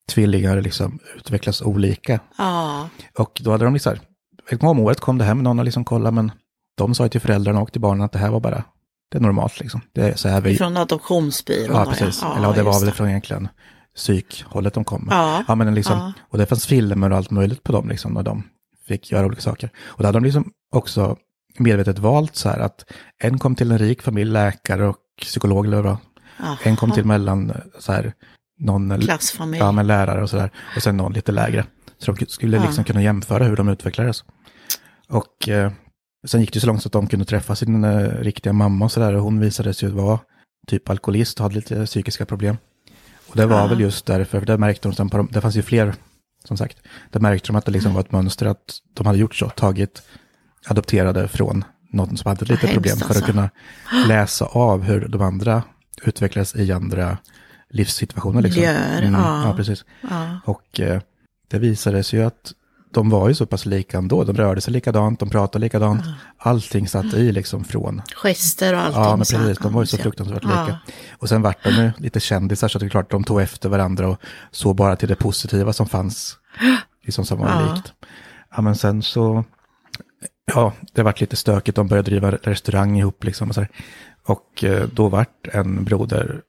tvillingar 0.10 0.62
liksom 0.62 1.00
utvecklas 1.16 1.62
olika. 1.62 2.20
Ja. 2.38 2.90
Och 3.18 3.42
då 3.44 3.52
hade 3.52 3.66
de 3.66 3.74
liksom, 3.74 3.98
om 4.62 4.80
året 4.80 5.00
kom 5.00 5.18
det 5.18 5.24
hem 5.24 5.44
någon 5.44 5.60
och 5.60 5.66
liksom 5.66 5.86
kollade, 5.86 6.12
men 6.12 6.32
de 6.78 6.96
sa 6.96 7.04
ju 7.04 7.10
till 7.10 7.22
föräldrarna 7.22 7.62
och 7.62 7.72
till 7.72 7.82
barnen 7.82 8.06
att 8.06 8.12
det 8.12 8.20
här 8.20 8.30
var 8.30 8.40
bara, 8.40 8.64
det 9.12 9.18
är 9.18 9.22
normalt 9.22 9.60
liksom. 9.60 9.82
Det 9.94 10.02
är 10.02 10.16
så 10.16 10.30
här 10.30 10.42
vi... 10.42 10.56
Från 10.56 10.78
adoptionsbyrån? 10.78 11.76
Ja, 11.76 11.86
precis. 11.86 12.20
Ja, 12.22 12.36
Eller 12.36 12.48
ja, 12.48 12.54
det 12.54 12.64
var 12.64 12.80
väl 12.80 12.92
från 12.92 13.10
egentligen 13.10 13.48
psykhållet 13.96 14.74
de 14.74 14.84
kom. 14.84 15.08
Ja. 15.12 15.44
ja 15.48 15.56
men 15.56 15.76
liksom, 15.76 15.98
ja. 15.98 16.14
Och 16.30 16.38
det 16.38 16.46
fanns 16.46 16.66
filmer 16.66 17.12
och 17.12 17.18
allt 17.18 17.32
möjligt 17.32 17.64
på 17.64 17.72
dem 17.72 17.90
liksom, 17.90 18.14
när 18.14 18.24
de 18.24 18.44
fick 18.88 19.12
göra 19.12 19.26
olika 19.26 19.42
saker. 19.42 19.70
Och 19.80 20.04
då 20.04 20.08
hade 20.08 20.20
de 20.20 20.24
liksom 20.24 20.52
också 20.72 21.18
medvetet 21.58 22.00
valt 22.00 22.36
så 22.36 22.50
här 22.50 22.60
att 22.60 22.86
en 23.18 23.40
kom 23.40 23.56
till 23.56 23.72
en 23.72 23.78
rik 23.78 24.02
familj, 24.02 24.32
läkare 24.32 24.88
och 24.88 24.98
psykolog 25.22 25.66
eller 25.66 25.82
vad 25.82 25.98
En 26.64 26.76
kom 26.76 26.92
till 26.92 27.06
mellan 27.06 27.54
så 27.80 27.92
här, 27.92 28.14
någon 28.62 29.02
Klassfamilj. 29.02 29.60
Ja, 29.60 29.72
med 29.72 29.86
lärare 29.86 30.24
och 30.24 30.30
så 30.30 30.38
där. 30.38 30.52
Och 30.76 30.84
sen 30.84 30.98
någon 30.98 31.14
lite 31.14 31.32
lägre. 31.32 31.66
Så 31.98 32.12
de 32.12 32.26
skulle 32.26 32.58
ja. 32.58 32.64
liksom 32.64 32.84
kunna 32.84 33.04
jämföra 33.04 33.44
hur 33.44 33.56
de 33.56 33.70
utvecklades. 33.70 34.24
Och 35.10 35.50
eh, 35.50 35.72
sen 36.28 36.42
gick 36.42 36.54
det 36.54 36.60
så 36.60 36.68
långt 36.68 36.82
så 36.82 36.88
att 36.88 36.94
de 36.94 37.08
kunde 37.08 37.26
träffa 37.26 37.56
sin 37.56 37.84
eh, 37.84 38.10
riktiga 38.10 38.54
mamma 38.54 38.86
och 38.86 38.92
så 38.92 39.00
där. 39.00 39.16
Och 39.16 39.24
hon 39.24 39.40
visade 39.40 39.74
sig 39.74 39.90
vara 39.90 40.20
typ 40.68 40.90
alkoholist 40.90 41.40
och 41.40 41.44
hade 41.44 41.56
lite 41.56 41.86
psykiska 41.86 42.26
problem. 42.26 42.58
Och 43.28 43.36
det 43.38 43.46
var 43.46 43.58
ja. 43.58 43.68
väl 43.68 43.80
just 43.80 44.06
därför, 44.06 44.40
för 44.40 44.46
det 44.46 44.58
märkte 44.58 44.88
de 44.88 44.96
sen 44.96 45.10
på 45.10 45.18
dem, 45.18 45.30
det 45.32 45.42
fanns 45.42 45.56
ju 45.56 45.62
fler, 45.62 45.94
som 46.48 46.58
sagt, 46.58 46.78
det 47.12 47.20
märkte 47.20 47.48
de 47.48 47.56
att 47.56 47.66
det 47.66 47.72
liksom 47.72 47.90
mm. 47.90 47.96
var 47.96 48.02
ett 48.02 48.12
mönster 48.12 48.46
att 48.46 48.80
de 48.94 49.06
hade 49.08 49.20
gjort 49.20 49.36
så, 49.36 49.50
tagit 49.50 50.02
adopterade 50.68 51.28
från 51.28 51.66
någon 51.94 52.18
som 52.18 52.30
hade 52.30 52.46
lite 52.46 52.68
problem 52.68 52.98
för 52.98 53.06
att 53.06 53.16
alltså. 53.16 53.26
kunna 53.26 53.50
läsa 54.08 54.46
av 54.46 54.84
hur 54.84 55.08
de 55.08 55.22
andra 55.22 55.64
utvecklades 56.04 56.56
i 56.56 56.72
andra 56.72 57.18
livssituationer. 57.72 58.42
Liksom. 58.42 58.64
Gör, 58.64 59.02
mm, 59.02 59.14
ja. 59.14 59.48
ja. 59.48 59.54
precis. 59.56 59.86
Ja. 60.10 60.40
Och 60.46 60.80
eh, 60.80 61.02
det 61.48 61.60
visade 61.60 62.04
sig 62.04 62.20
ju 62.20 62.26
att 62.26 62.54
de 62.94 63.10
var 63.10 63.28
ju 63.28 63.36
så 63.36 63.46
pass 63.46 63.66
lika 63.66 63.98
ändå. 63.98 64.24
De 64.24 64.38
rörde 64.38 64.62
sig 64.62 64.74
likadant, 64.74 65.20
de 65.20 65.30
pratade 65.30 65.66
likadant. 65.66 66.02
Ja. 66.06 66.14
Allting 66.38 66.88
satt 66.88 67.14
i 67.14 67.32
liksom 67.32 67.64
från... 67.64 68.02
Gester 68.16 68.74
och 68.74 68.80
allting. 68.80 69.02
Ja, 69.02 69.10
men 69.10 69.20
precis. 69.20 69.58
De 69.58 69.74
var 69.74 69.82
ju 69.82 69.88
så 69.88 69.98
fruktansvärt 69.98 70.44
ja. 70.44 70.66
lika. 70.66 70.80
Och 71.18 71.30
sen 71.30 71.42
vart 71.42 71.64
de 71.64 71.70
ju 71.70 71.92
lite 71.98 72.20
kändisar, 72.20 72.68
så 72.68 72.80
det 72.80 72.86
är 72.86 72.90
klart 72.90 73.12
de 73.12 73.24
tog 73.24 73.42
efter 73.42 73.70
varandra 73.70 74.08
och 74.08 74.18
såg 74.52 74.76
bara 74.76 74.96
till 74.96 75.08
det 75.08 75.16
positiva 75.16 75.74
som 75.74 75.88
fanns, 75.88 76.38
liksom 77.04 77.26
som 77.26 77.40
var 77.40 77.48
ja. 77.50 77.74
likt. 77.74 77.94
Ja, 78.56 78.62
men 78.62 78.76
sen 78.76 79.02
så... 79.02 79.44
Ja, 80.54 80.74
det 80.94 81.04
vart 81.04 81.22
lite 81.22 81.36
stökigt. 81.36 81.76
De 81.76 81.88
började 81.88 82.10
driva 82.10 82.32
restaurang 82.32 83.00
ihop 83.00 83.24
liksom. 83.24 83.50
Och, 83.50 83.66
och 84.24 84.64
eh, 84.64 84.88
då 84.94 85.10
vart 85.10 85.48
en 85.54 85.84
broder 85.84 86.42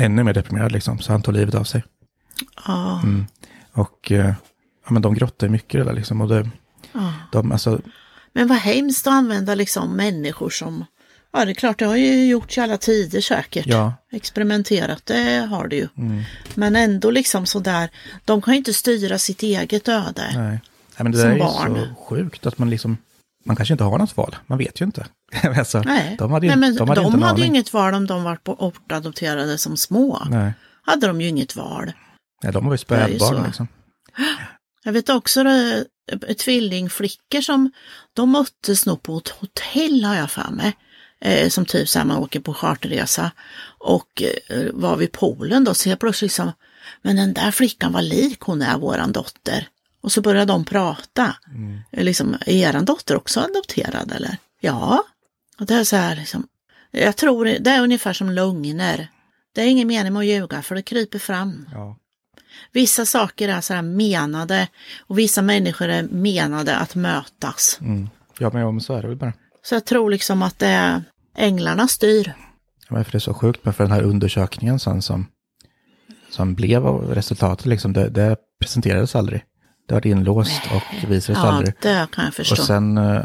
ännu 0.00 0.24
mer 0.24 0.32
deprimerad 0.32 0.72
liksom, 0.72 0.98
så 0.98 1.12
han 1.12 1.22
tog 1.22 1.34
livet 1.34 1.54
av 1.54 1.64
sig. 1.64 1.84
Ja. 2.66 3.00
Mm. 3.02 3.26
Och 3.72 4.12
eh, 4.12 4.34
ja, 4.84 4.92
men 4.92 5.02
de 5.02 5.14
grottar 5.14 5.48
mycket 5.48 5.80
det 5.80 5.84
där 5.84 5.92
liksom. 5.92 6.20
Och 6.20 6.28
det, 6.28 6.50
ja. 6.92 7.12
de, 7.32 7.52
alltså... 7.52 7.80
Men 8.32 8.48
vad 8.48 8.58
hemskt 8.58 9.06
att 9.06 9.12
använda 9.12 9.54
liksom 9.54 9.96
människor 9.96 10.50
som, 10.50 10.84
ja 11.32 11.44
det 11.44 11.52
är 11.52 11.54
klart 11.54 11.78
det 11.78 11.84
har 11.84 11.96
ju 11.96 12.28
gjorts 12.28 12.58
i 12.58 12.60
alla 12.60 12.78
tider 12.78 13.20
säkert. 13.20 13.66
Ja. 13.66 13.94
Experimenterat, 14.12 15.06
det 15.06 15.46
har 15.50 15.68
det 15.68 15.76
ju. 15.76 15.88
Mm. 15.96 16.22
Men 16.54 16.76
ändå 16.76 17.10
liksom 17.10 17.46
sådär, 17.46 17.90
de 18.24 18.42
kan 18.42 18.54
ju 18.54 18.58
inte 18.58 18.74
styra 18.74 19.18
sitt 19.18 19.42
eget 19.42 19.88
öde. 19.88 20.30
Nej, 20.34 20.42
Nej 20.42 20.60
men 20.96 21.12
det 21.12 21.18
som 21.18 21.28
där 21.28 21.34
är 21.34 21.38
barn. 21.38 21.76
ju 21.76 21.86
så 21.86 21.94
sjukt 21.94 22.46
att 22.46 22.58
man 22.58 22.70
liksom, 22.70 22.96
man 23.44 23.56
kanske 23.56 23.74
inte 23.74 23.84
har 23.84 23.98
något 23.98 24.16
val, 24.16 24.36
man 24.46 24.58
vet 24.58 24.80
ju 24.80 24.84
inte. 24.84 25.06
alltså, 25.58 25.82
Nej. 25.82 26.16
De 26.18 26.32
hade, 26.32 26.46
ju, 26.46 26.50
Nej, 26.50 26.58
men 26.58 26.76
de 26.76 26.88
hade, 26.88 27.00
de 27.00 27.22
hade 27.22 27.40
ju 27.40 27.46
inget 27.46 27.72
val 27.72 27.94
om 27.94 28.06
de 28.06 28.22
var 28.22 28.38
bortadopterade 28.44 29.58
som 29.58 29.76
små. 29.76 30.26
Nej. 30.30 30.52
Hade 30.82 31.06
de 31.06 31.20
ju 31.20 31.28
inget 31.28 31.56
val. 31.56 31.92
Nej, 32.42 32.52
de 32.52 32.64
var 32.64 32.72
ju 32.74 32.78
spädbarn 32.78 33.44
liksom. 33.44 33.68
Jag 34.84 34.92
vet 34.92 35.08
också 35.08 35.44
det, 35.44 35.84
eh, 36.12 36.34
tvillingflickor 36.34 37.40
som 37.40 37.72
de 38.12 38.30
möttes 38.30 38.86
nog 38.86 39.02
på 39.02 39.16
ett 39.16 39.28
hotell 39.28 40.04
har 40.04 40.14
jag 40.14 40.30
för 40.30 40.50
mig. 40.50 40.76
Eh, 41.20 41.48
som 41.48 41.64
typ 41.64 41.88
så 41.88 41.98
här 41.98 42.06
man 42.06 42.16
åker 42.16 42.40
på 42.40 42.54
charterresa 42.54 43.30
och 43.78 44.22
eh, 44.22 44.66
var 44.72 44.96
vid 44.96 45.12
Polen 45.12 45.64
då 45.64 45.74
så 45.74 45.88
jag 45.88 45.98
plötsligt 45.98 46.30
liksom, 46.30 46.52
men 47.02 47.16
den 47.16 47.32
där 47.32 47.50
flickan 47.50 47.92
var 47.92 48.02
lik 48.02 48.40
hon 48.40 48.62
är 48.62 48.78
våran 48.78 49.12
dotter. 49.12 49.68
Och 50.02 50.12
så 50.12 50.20
började 50.20 50.52
de 50.52 50.64
prata. 50.64 51.36
Mm. 51.46 51.80
Liksom, 51.92 52.36
är 52.46 52.76
er 52.76 52.80
dotter 52.82 53.16
också 53.16 53.40
adopterad 53.40 54.12
eller? 54.12 54.36
Ja. 54.60 55.04
Och 55.60 55.66
det 55.66 55.74
är 55.74 55.84
så 55.84 55.96
här 55.96 56.16
liksom, 56.16 56.46
jag 56.90 57.16
tror 57.16 57.44
det 57.44 57.70
är 57.70 57.82
ungefär 57.82 58.12
som 58.12 58.30
lögner. 58.30 59.08
Det 59.54 59.60
är 59.60 59.66
ingen 59.66 59.88
mening 59.88 60.12
med 60.12 60.20
att 60.20 60.26
ljuga 60.26 60.62
för 60.62 60.74
det 60.74 60.82
kryper 60.82 61.18
fram. 61.18 61.68
Ja. 61.72 61.96
Vissa 62.72 63.06
saker 63.06 63.48
är 63.48 63.60
så 63.60 63.74
här 63.74 63.82
menade 63.82 64.68
och 65.00 65.18
vissa 65.18 65.42
människor 65.42 65.88
är 65.88 66.02
menade 66.02 66.76
att 66.76 66.94
mötas. 66.94 67.78
Mm. 67.80 68.08
Ja, 68.38 68.50
men, 68.52 68.62
ja, 68.62 68.70
men 68.70 68.80
så 68.80 68.94
är 68.94 69.02
det 69.02 69.08
väl 69.08 69.16
bara. 69.16 69.32
Så 69.62 69.74
jag 69.74 69.84
tror 69.84 70.10
liksom 70.10 70.42
att 70.42 70.58
det 70.58 70.66
är 70.66 71.02
änglarna 71.36 71.88
styr. 71.88 72.34
Ja, 72.88 72.94
men 72.94 73.04
för 73.04 73.12
det 73.12 73.18
är 73.18 73.20
så 73.20 73.34
sjukt, 73.34 73.60
men 73.62 73.74
för 73.74 73.84
den 73.84 73.92
här 73.92 74.02
undersökningen 74.02 74.78
sen 74.78 75.02
som, 75.02 75.26
som 76.30 76.54
blev 76.54 76.84
resultatet, 76.86 77.66
liksom, 77.66 77.92
det, 77.92 78.08
det 78.08 78.36
presenterades 78.60 79.16
aldrig. 79.16 79.44
Det 79.88 79.94
var 79.94 80.06
inlåst 80.06 80.62
och 80.74 81.10
visades 81.10 81.38
ja, 81.42 81.52
aldrig. 81.52 81.74
det 81.82 82.08
kan 82.12 82.24
jag 82.24 82.34
förstå. 82.34 82.54
Och 82.54 82.66
sen, 82.66 82.98
eh, 82.98 83.22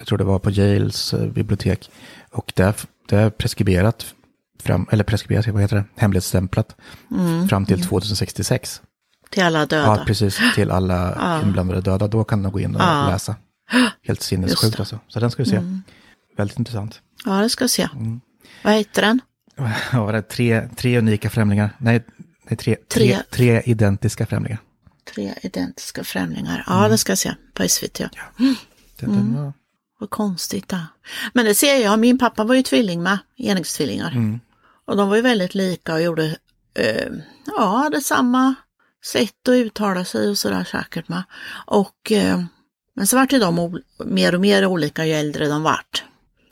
jag 0.00 0.06
tror 0.06 0.18
det 0.18 0.24
var 0.24 0.38
på 0.38 0.50
Yales 0.50 1.14
eh, 1.14 1.26
bibliotek, 1.26 1.90
och 2.30 2.52
det, 2.56 2.86
det 3.08 3.16
är 3.16 3.30
preskriberat 3.30 4.14
fram, 4.62 4.86
eller 4.90 5.04
preskriberat, 5.04 5.46
vad 5.46 5.62
heter 5.62 5.76
det, 5.76 5.84
hemlighetsstämplat 5.96 6.76
mm. 7.10 7.48
fram 7.48 7.66
till 7.66 7.82
2066. 7.82 8.82
Till 9.30 9.42
alla 9.42 9.66
döda? 9.66 9.96
Ja, 9.96 10.04
precis, 10.06 10.40
till 10.54 10.70
alla 10.70 11.14
ja. 11.18 11.42
inblandade 11.42 11.80
döda. 11.80 12.08
Då 12.08 12.24
kan 12.24 12.42
de 12.42 12.52
gå 12.52 12.60
in 12.60 12.74
och 12.74 12.82
ja. 12.82 13.08
läsa. 13.10 13.36
Helt 14.02 14.22
sinnessjukt 14.22 14.80
alltså. 14.80 14.98
Så 15.08 15.20
den 15.20 15.30
ska 15.30 15.42
vi 15.42 15.48
se. 15.48 15.56
Mm. 15.56 15.82
Väldigt 16.36 16.58
intressant. 16.58 17.00
Ja, 17.24 17.40
det 17.40 17.48
ska 17.48 17.64
vi 17.64 17.68
se. 17.68 17.88
Mm. 17.94 18.20
Vad 18.64 18.74
heter 18.74 19.02
den? 19.02 19.20
Var 19.92 20.12
det? 20.12 20.22
Tre, 20.22 20.68
tre 20.76 20.98
unika 20.98 21.30
främlingar. 21.30 21.70
Nej, 21.78 22.04
nej 22.48 22.56
tre, 22.56 22.76
tre. 22.88 23.16
Tre, 23.16 23.22
tre 23.30 23.62
identiska 23.64 24.26
främlingar. 24.26 24.58
Tre 25.14 25.34
identiska 25.42 26.04
främlingar. 26.04 26.64
Ja, 26.66 26.78
mm. 26.78 26.90
det 26.90 26.98
ska 26.98 27.12
jag 27.12 27.18
se 27.18 27.34
på 27.54 27.68
SVT. 27.68 28.00
Ja. 28.00 28.08
Mm. 28.38 28.54
Den, 29.00 29.12
den 29.12 29.36
var... 29.36 29.52
Vad 30.00 30.10
konstigt 30.10 30.68
det. 30.68 30.86
Men 31.32 31.44
det 31.44 31.54
ser 31.54 31.76
jag, 31.76 31.98
min 31.98 32.18
pappa 32.18 32.44
var 32.44 32.54
ju 32.54 32.62
tvilling 32.62 33.02
med, 33.02 33.18
enäggstvillingar. 33.36 34.10
Mm. 34.10 34.40
Och 34.84 34.96
de 34.96 35.08
var 35.08 35.16
ju 35.16 35.22
väldigt 35.22 35.54
lika 35.54 35.94
och 35.94 36.02
gjorde, 36.02 36.36
eh, 36.74 37.08
ja, 37.46 37.76
hade 37.76 38.00
samma 38.00 38.54
sätt 39.04 39.48
att 39.48 39.52
uttala 39.52 40.04
sig 40.04 40.28
och 40.28 40.38
sådär 40.38 40.64
säkert 40.64 41.08
med. 41.08 41.22
Och, 41.66 42.12
eh, 42.12 42.42
men 42.94 43.06
så 43.06 43.16
vart 43.16 43.32
ju 43.32 43.38
de 43.38 43.80
mer 44.04 44.34
och 44.34 44.40
mer 44.40 44.66
olika 44.66 45.06
ju 45.06 45.12
äldre 45.12 45.48
de 45.48 45.62
vart. 45.62 46.04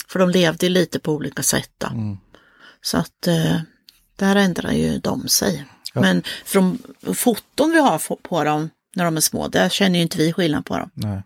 För 0.09 0.19
de 0.19 0.31
levde 0.31 0.69
lite 0.69 0.99
på 0.99 1.13
olika 1.13 1.43
sätt 1.43 1.73
då. 1.79 1.87
Mm. 1.87 2.19
Så 2.81 2.99
att 2.99 3.27
eh, 3.27 3.57
där 4.17 4.37
ändrar 4.37 4.73
ju 4.73 4.99
de 4.99 5.29
sig. 5.29 5.65
Ja. 5.95 6.01
Men 6.01 6.23
från 6.45 6.79
foton 7.15 7.71
vi 7.71 7.81
har 7.81 8.17
på 8.17 8.45
dem 8.45 8.71
när 8.95 9.05
de 9.05 9.17
är 9.17 9.21
små, 9.21 9.49
där 9.49 9.69
känner 9.69 9.97
ju 9.97 10.03
inte 10.03 10.19
vi 10.19 10.33
skillnad 10.33 10.65
på 10.65 10.79
dem. 10.79 10.91
Nej. 10.95 11.23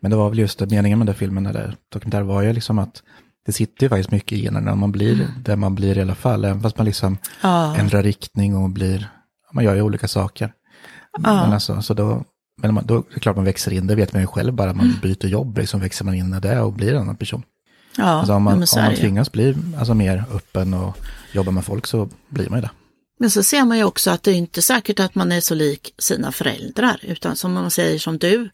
Men 0.00 0.10
det 0.10 0.16
var 0.16 0.28
väl 0.28 0.38
just 0.38 0.58
det, 0.58 0.66
meningen 0.66 0.98
med 0.98 1.06
den 1.06 1.14
filmen 1.14 1.46
eller 1.46 1.76
dokumentären 1.92 2.26
var 2.26 2.42
ju 2.42 2.52
liksom 2.52 2.78
att 2.78 3.02
det 3.46 3.52
sitter 3.52 3.82
ju 3.82 3.88
faktiskt 3.88 4.10
mycket 4.10 4.38
i 4.38 4.46
en 4.46 4.54
när 4.54 4.74
man 4.74 4.92
blir 4.92 5.12
mm. 5.12 5.30
där 5.44 5.56
man 5.56 5.74
blir 5.74 5.98
i 5.98 6.00
alla 6.00 6.14
fall. 6.14 6.44
Även 6.44 6.62
fast 6.62 6.78
man 6.78 6.86
liksom 6.86 7.18
ja. 7.40 7.76
ändrar 7.76 8.02
riktning 8.02 8.56
och 8.56 8.70
blir, 8.70 9.08
man 9.52 9.64
gör 9.64 9.74
ju 9.74 9.82
olika 9.82 10.08
saker. 10.08 10.52
Ja. 11.12 11.20
Men 11.20 11.52
alltså, 11.52 11.82
så 11.82 11.94
då 11.94 12.24
Men 12.62 12.74
man, 12.74 12.86
då 12.86 12.96
är 12.96 13.02
det 13.14 13.20
klart 13.20 13.36
man 13.36 13.44
växer 13.44 13.72
in, 13.72 13.86
det 13.86 13.94
vet 13.94 14.12
man 14.12 14.22
ju 14.22 14.26
själv 14.26 14.52
bara, 14.52 14.72
man 14.72 14.86
mm. 14.86 15.00
byter 15.02 15.26
jobb, 15.26 15.58
liksom 15.58 15.80
växer 15.80 16.04
man 16.04 16.14
in 16.14 16.34
i 16.34 16.40
det 16.40 16.60
och 16.60 16.72
blir 16.72 16.94
en 16.94 17.02
annan 17.02 17.16
person. 17.16 17.42
Ja, 17.96 18.04
alltså 18.04 18.34
om 18.34 18.42
man, 18.42 18.54
om 18.54 18.66
man 18.76 18.94
tvingas 18.94 19.32
bli 19.32 19.56
alltså, 19.78 19.94
mer 19.94 20.24
öppen 20.32 20.74
och 20.74 20.98
jobba 21.32 21.50
med 21.50 21.64
folk 21.64 21.86
så 21.86 22.08
blir 22.28 22.48
man 22.48 22.58
ju 22.58 22.62
det. 22.62 22.70
Men 23.20 23.30
så 23.30 23.42
ser 23.42 23.64
man 23.64 23.78
ju 23.78 23.84
också 23.84 24.10
att 24.10 24.22
det 24.22 24.30
är 24.30 24.34
inte 24.34 24.62
säkert 24.62 25.00
att 25.00 25.14
man 25.14 25.32
är 25.32 25.40
så 25.40 25.54
lik 25.54 25.94
sina 25.98 26.32
föräldrar, 26.32 27.00
utan 27.02 27.36
som 27.36 27.52
man 27.52 27.70
säger 27.70 27.98
som 27.98 28.18
du, 28.18 28.50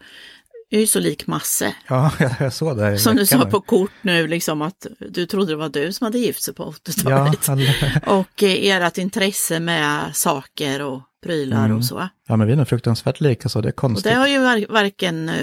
är 0.76 0.81
ju 0.81 0.87
så 0.87 1.00
lik 1.00 1.26
Masse. 1.26 1.75
Ja, 1.88 2.12
jag 2.40 2.52
såg 2.52 2.76
det. 2.76 2.99
Som 2.99 3.16
du 3.16 3.26
sa 3.26 3.45
på 3.45 3.61
kort 3.61 3.90
nu, 4.02 4.26
liksom 4.26 4.62
att 4.62 4.87
du 4.99 5.26
trodde 5.26 5.52
det 5.52 5.57
var 5.57 5.69
du 5.69 5.93
som 5.93 6.04
hade 6.04 6.19
gift 6.19 6.43
sig 6.43 6.54
på 6.54 6.64
80-talet. 6.64 7.49
Ja, 7.49 8.00
och 8.19 8.43
eh, 8.43 8.76
ert 8.76 8.99
intresse 8.99 9.61
med 9.61 10.16
saker 10.16 10.83
och 10.83 11.02
prylar 11.25 11.64
mm. 11.64 11.76
och 11.76 11.85
så. 11.85 12.09
Ja, 12.28 12.37
men 12.37 12.47
vi 12.47 12.52
är 12.52 12.57
nog 12.57 12.69
fruktansvärt 12.69 13.21
lika 13.21 13.49
så 13.49 13.61
det 13.61 13.69
är 13.69 13.73
konstigt. 13.73 14.07
Och 14.07 14.12
det 14.12 14.19
har 14.19 14.26
ju 14.26 14.38
var 14.38 14.73
varken 14.73 15.28
uh, 15.28 15.37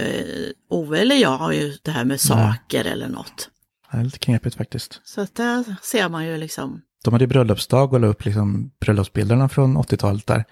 Ove 0.70 1.00
eller 1.00 1.16
jag 1.16 1.38
har 1.38 1.52
ju 1.52 1.74
det 1.82 1.92
här 1.92 2.06
med 2.06 2.22
saker 2.22 2.84
Nej. 2.84 2.94
eller 2.94 3.08
något. 3.08 3.50
Det 3.92 3.98
är 3.98 4.04
lite 4.04 4.20
knepigt 4.20 4.56
faktiskt. 4.56 5.02
Så 5.04 5.22
att 5.22 5.36
där 5.36 5.76
ser 5.82 6.10
man 6.10 6.26
ju 6.26 6.38
liksom. 6.38 6.82
De 7.04 7.14
hade 7.14 7.28
bröllopsdag 7.28 7.94
och 7.94 8.00
la 8.00 8.08
upp 8.08 8.26
liksom 8.26 8.72
bröllopsbilderna 8.80 9.50
från 9.50 9.78
80-talet 9.78 10.28
där. 10.28 10.46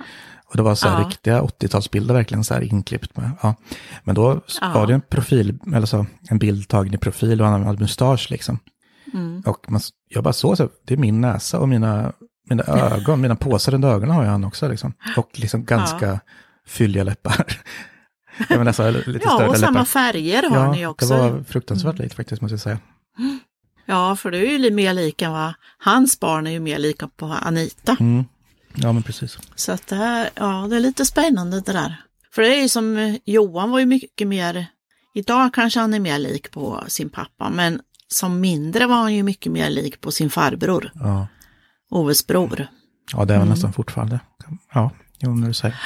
Och 0.49 0.57
det 0.57 0.63
var 0.63 0.75
så 0.75 0.87
här 0.87 1.01
ja. 1.01 1.07
riktiga 1.07 1.41
80-talsbilder 1.41 2.13
verkligen 2.13 2.43
så 2.43 2.53
här 2.53 2.61
inklippt 2.61 3.17
med. 3.17 3.31
Ja. 3.41 3.55
Men 4.03 4.15
då 4.15 4.41
ja. 4.61 4.71
var 4.73 4.87
det 4.87 4.93
en 4.93 5.01
profil, 5.01 5.59
eller 5.75 5.85
så, 5.85 6.05
en 6.29 6.39
bild 6.39 6.67
tagen 6.67 6.93
i 6.93 6.97
profil 6.97 7.41
och 7.41 7.47
han 7.47 7.63
hade 7.63 7.79
mustasch 7.79 8.27
liksom. 8.31 8.59
Mm. 9.13 9.43
Och 9.45 9.71
man, 9.71 9.81
jag 10.09 10.23
bara 10.23 10.33
såg 10.33 10.57
så, 10.57 10.69
det 10.85 10.93
är 10.93 10.97
min 10.97 11.21
näsa 11.21 11.59
och 11.59 11.69
mina, 11.69 12.13
mina 12.49 12.63
ögon, 12.63 13.21
mina 13.21 13.35
påsar 13.35 13.73
under 13.73 13.89
ögonen 13.89 14.15
har 14.15 14.23
ju 14.23 14.29
han 14.29 14.43
också 14.43 14.67
liksom. 14.67 14.93
Och 15.17 15.29
liksom 15.33 15.65
ganska 15.65 16.07
ja. 16.07 16.19
fylliga 16.67 17.03
läppar. 17.03 17.45
ja, 18.49 18.57
men 18.57 18.67
alltså, 18.67 18.91
lite 18.91 19.25
ja 19.25 19.47
och 19.47 19.57
samma 19.57 19.85
färger 19.85 20.49
har 20.49 20.57
ja, 20.57 20.71
ni 20.71 20.85
också. 20.85 21.13
det 21.13 21.19
var 21.19 21.43
fruktansvärt 21.43 21.95
mm. 21.95 22.03
likt 22.03 22.15
faktiskt 22.15 22.41
måste 22.41 22.53
jag 22.53 22.61
säga. 22.61 22.79
Ja, 23.85 24.15
för 24.15 24.31
det 24.31 24.37
är 24.37 24.59
ju 24.59 24.71
mer 24.71 24.93
lika 24.93 25.29
vad 25.29 25.53
hans 25.77 26.19
barn 26.19 26.47
är 26.47 26.51
ju 26.51 26.59
mer 26.59 26.77
lika 26.77 27.07
på 27.07 27.25
Anita. 27.25 27.97
Mm. 27.99 28.25
Ja, 28.75 28.93
men 28.93 29.03
precis. 29.03 29.37
Så 29.55 29.71
att 29.71 29.87
det 29.87 29.95
här, 29.95 30.29
ja, 30.35 30.67
det 30.69 30.75
är 30.75 30.79
lite 30.79 31.05
spännande 31.05 31.61
det 31.61 31.73
där. 31.73 32.03
För 32.31 32.41
det 32.41 32.55
är 32.55 32.61
ju 32.61 32.69
som 32.69 32.97
eh, 32.97 33.15
Johan 33.25 33.71
var 33.71 33.79
ju 33.79 33.85
mycket 33.85 34.27
mer, 34.27 34.65
idag 35.13 35.53
kanske 35.53 35.79
han 35.79 35.93
är 35.93 35.99
mer 35.99 36.19
lik 36.19 36.51
på 36.51 36.83
sin 36.87 37.09
pappa, 37.09 37.49
men 37.49 37.81
som 38.07 38.39
mindre 38.39 38.87
var 38.87 38.95
han 38.95 39.13
ju 39.13 39.23
mycket 39.23 39.51
mer 39.51 39.69
lik 39.69 40.01
på 40.01 40.11
sin 40.11 40.29
farbror. 40.29 40.91
Ja. 40.95 41.27
Oves 41.89 42.27
bror. 42.27 42.67
Ja, 43.13 43.25
det 43.25 43.33
är 43.33 43.37
väl 43.37 43.47
mm. 43.47 43.49
nästan 43.49 43.73
fortfarande. 43.73 44.19
Ja, 44.73 44.91
jo, 45.19 45.35
när 45.35 45.47
du 45.47 45.53
säger. 45.53 45.79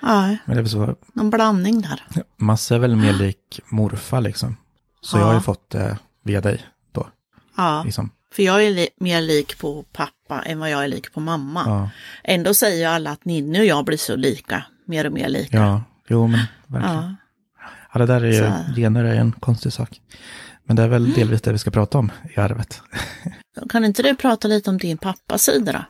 Ja, 0.00 0.36
men 0.44 0.56
det 0.56 0.62
är 0.62 0.64
så, 0.64 0.96
någon 1.12 1.30
blandning 1.30 1.80
där. 1.80 2.04
Massa 2.36 2.74
är 2.74 2.78
väl 2.78 2.96
mer 2.96 3.12
lik 3.12 3.60
morfar 3.68 4.20
liksom. 4.20 4.56
Så 5.00 5.16
ja. 5.16 5.20
jag 5.20 5.26
har 5.26 5.34
ju 5.34 5.40
fått 5.40 5.70
det 5.70 5.88
eh, 5.88 5.96
via 6.22 6.40
dig 6.40 6.66
då. 6.92 7.08
Ja. 7.56 7.82
Liksom. 7.84 8.10
För 8.34 8.42
jag 8.42 8.64
är 8.64 8.70
li 8.70 8.88
mer 8.96 9.20
lik 9.20 9.58
på 9.58 9.84
pappa 9.92 10.42
än 10.42 10.58
vad 10.58 10.70
jag 10.70 10.84
är 10.84 10.88
lik 10.88 11.12
på 11.12 11.20
mamma. 11.20 11.62
Ja. 11.66 11.90
Ändå 12.24 12.54
säger 12.54 12.88
alla 12.88 13.10
att 13.10 13.24
Ninni 13.24 13.60
och 13.60 13.64
jag 13.64 13.84
blir 13.84 13.98
så 13.98 14.16
lika, 14.16 14.64
mer 14.86 15.06
och 15.06 15.12
mer 15.12 15.28
lika. 15.28 15.56
Ja, 15.56 15.82
jo 16.08 16.26
men 16.26 16.40
verkligen. 16.66 16.96
Ja, 16.96 17.14
ja 17.92 17.98
det 17.98 18.06
där 18.06 18.20
är 18.20 18.32
ju, 18.32 18.38
så. 18.38 18.74
gener 18.80 19.04
är 19.04 19.14
en 19.14 19.32
konstig 19.32 19.72
sak. 19.72 20.00
Men 20.64 20.76
det 20.76 20.82
är 20.82 20.88
väl 20.88 21.12
delvis 21.12 21.42
det 21.42 21.52
vi 21.52 21.58
ska 21.58 21.70
prata 21.70 21.98
om 21.98 22.12
i 22.36 22.40
arvet. 22.40 22.82
kan 23.68 23.84
inte 23.84 24.02
du 24.02 24.16
prata 24.16 24.48
lite 24.48 24.70
om 24.70 24.78
din 24.78 24.98
pappas 24.98 25.42
sida 25.42 25.72
då? 25.72 25.84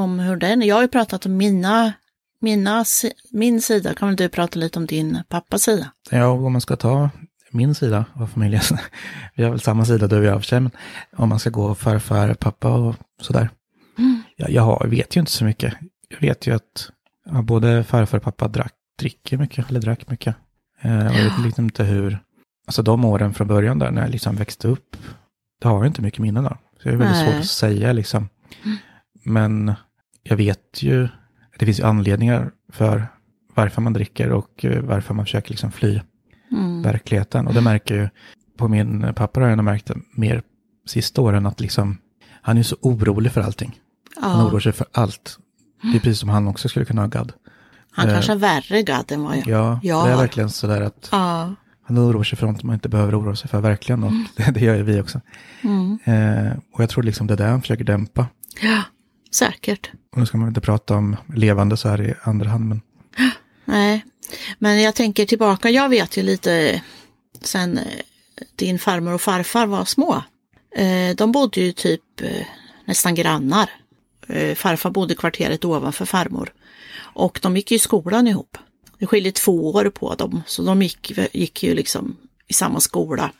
Om 0.00 0.18
hur 0.18 0.36
den. 0.36 0.62
Jag 0.62 0.74
har 0.74 0.82
ju 0.82 0.88
pratat 0.88 1.26
om 1.26 1.36
mina, 1.36 1.92
mina, 2.40 2.84
min 3.30 3.62
sida. 3.62 3.94
Kan 3.94 4.08
väl 4.08 4.16
du 4.16 4.28
prata 4.28 4.58
lite 4.58 4.78
om 4.78 4.86
din 4.86 5.22
pappas 5.28 5.62
sida? 5.62 5.90
Ja, 6.10 6.28
om 6.28 6.52
man 6.52 6.60
ska 6.60 6.76
ta 6.76 7.10
min 7.56 7.74
sida 7.74 8.04
av 8.12 8.26
familjen. 8.26 8.62
Vi 9.34 9.42
har 9.42 9.50
väl 9.50 9.60
samma 9.60 9.84
sida 9.84 10.06
du 10.06 10.18
och 10.18 10.24
jag 10.24 10.44
för 10.44 10.60
men 10.60 10.70
om 11.16 11.28
man 11.28 11.38
ska 11.38 11.50
gå 11.50 11.74
farfar, 11.74 12.34
pappa 12.34 12.70
och 12.70 12.94
sådär. 13.20 13.50
Mm. 13.98 14.22
Jag, 14.36 14.50
jag 14.50 14.88
vet 14.88 15.16
ju 15.16 15.20
inte 15.20 15.32
så 15.32 15.44
mycket. 15.44 15.74
Jag 16.08 16.20
vet 16.20 16.46
ju 16.46 16.54
att 16.54 16.90
ja, 17.24 17.42
både 17.42 17.84
farfar 17.84 18.18
och 18.18 18.24
pappa 18.24 18.48
drack, 18.48 18.72
dricker 18.98 19.38
mycket, 19.38 19.70
eller 19.70 19.80
drack 19.80 20.10
mycket. 20.10 20.36
Eh, 20.80 21.06
och 21.06 21.14
jag 21.14 21.24
vet 21.24 21.40
liksom 21.44 21.64
inte 21.64 21.84
hur, 21.84 22.18
alltså 22.66 22.82
de 22.82 23.04
åren 23.04 23.34
från 23.34 23.48
början 23.48 23.78
där 23.78 23.90
när 23.90 24.02
jag 24.02 24.10
liksom 24.10 24.36
växte 24.36 24.68
upp, 24.68 24.96
det 25.60 25.68
har 25.68 25.76
jag 25.76 25.86
inte 25.86 26.02
mycket 26.02 26.20
minnen 26.20 26.46
av. 26.46 26.56
Så 26.82 26.88
det 26.88 26.90
är 26.90 26.96
väldigt 26.96 27.16
Nej. 27.16 27.32
svårt 27.32 27.40
att 27.40 27.46
säga 27.46 27.92
liksom. 27.92 28.28
Mm. 28.64 28.76
Men 29.24 29.74
jag 30.22 30.36
vet 30.36 30.82
ju, 30.82 31.08
det 31.58 31.64
finns 31.64 31.80
ju 31.80 31.84
anledningar 31.84 32.50
för 32.72 33.06
varför 33.54 33.82
man 33.82 33.92
dricker 33.92 34.32
och 34.32 34.64
eh, 34.64 34.82
varför 34.82 35.14
man 35.14 35.24
försöker 35.24 35.50
liksom 35.50 35.72
fly 35.72 36.00
mm. 36.76 36.92
verkligheten. 36.92 37.46
Och 37.46 37.54
det 37.54 37.60
märker 37.60 37.94
ju 37.94 38.08
på 38.56 38.68
min 38.68 39.14
pappa 39.16 39.40
har 39.40 39.48
jag 39.48 39.64
märkt 39.64 39.90
mer 40.12 40.42
sista 40.86 41.20
åren 41.20 41.46
att 41.46 41.60
liksom, 41.60 41.98
han 42.42 42.58
är 42.58 42.62
så 42.62 42.76
orolig 42.80 43.32
för 43.32 43.40
allting. 43.40 43.80
Ja. 44.16 44.28
Han 44.28 44.46
oroar 44.46 44.60
sig 44.60 44.72
för 44.72 44.86
allt. 44.92 45.38
Det 45.82 45.98
är 45.98 46.00
precis 46.00 46.18
som 46.18 46.28
han 46.28 46.48
också 46.48 46.68
skulle 46.68 46.84
kunna 46.84 47.02
ha 47.02 47.08
gadd. 47.08 47.32
Han 47.90 48.08
eh, 48.08 48.14
kanske 48.14 48.32
har 48.32 48.38
värre 48.38 48.82
gadd 48.82 49.12
än 49.12 49.22
vad 49.22 49.36
jag, 49.36 49.46
ja, 49.46 49.80
jag 49.82 50.06
det 50.06 50.12
är 50.12 50.16
verkligen 50.16 50.50
sådär 50.50 50.80
att 50.80 51.08
ja. 51.12 51.54
han 51.82 51.98
oroar 51.98 52.24
sig 52.24 52.38
för 52.38 52.46
något 52.46 52.62
man 52.62 52.74
inte 52.74 52.88
behöver 52.88 53.20
oroa 53.20 53.36
sig 53.36 53.50
för, 53.50 53.60
verkligen. 53.60 54.04
Och 54.04 54.10
mm. 54.10 54.26
det, 54.36 54.50
det, 54.50 54.60
gör 54.60 54.74
ju 54.74 54.82
vi 54.82 55.00
också. 55.00 55.20
Mm. 55.60 55.98
Eh, 56.04 56.52
och 56.72 56.82
jag 56.82 56.90
tror 56.90 57.02
liksom 57.02 57.26
det 57.26 57.34
är 57.34 57.38
det 57.38 57.44
han 57.44 57.60
försöker 57.60 57.84
dämpa. 57.84 58.26
Ja, 58.62 58.82
säkert. 59.34 59.90
Och 60.12 60.18
nu 60.18 60.26
ska 60.26 60.38
man 60.38 60.48
inte 60.48 60.60
prata 60.60 60.96
om 60.96 61.16
levande 61.34 61.76
så 61.76 61.88
här 61.88 62.02
i 62.02 62.14
andra 62.22 62.50
hand, 62.50 62.68
men 62.68 62.80
Nej, 63.64 64.04
men 64.58 64.82
jag 64.82 64.94
tänker 64.94 65.26
tillbaka, 65.26 65.70
jag 65.70 65.88
vet 65.88 66.16
ju 66.16 66.22
lite 66.22 66.82
sen 67.40 67.78
eh, 67.78 67.84
din 68.56 68.78
farmor 68.78 69.12
och 69.12 69.20
farfar 69.20 69.66
var 69.66 69.84
små. 69.84 70.22
Eh, 70.76 71.16
de 71.16 71.32
bodde 71.32 71.60
ju 71.60 71.72
typ 71.72 72.20
eh, 72.20 72.46
nästan 72.84 73.14
grannar. 73.14 73.70
Farfar 74.54 74.90
bodde 74.90 75.14
kvarteret 75.14 75.64
ovanför 75.64 76.04
farmor. 76.04 76.52
Och 76.98 77.38
de 77.42 77.56
gick 77.56 77.70
ju 77.70 77.76
i 77.76 77.78
skolan 77.78 78.28
ihop. 78.28 78.58
Det 78.98 79.06
skiljer 79.06 79.32
två 79.32 79.70
år 79.70 79.90
på 79.90 80.14
dem, 80.14 80.42
så 80.46 80.62
de 80.62 80.82
gick, 80.82 81.12
gick 81.32 81.62
ju 81.62 81.74
liksom 81.74 82.16
i 82.48 82.52
samma 82.52 82.80
skola. 82.80 83.32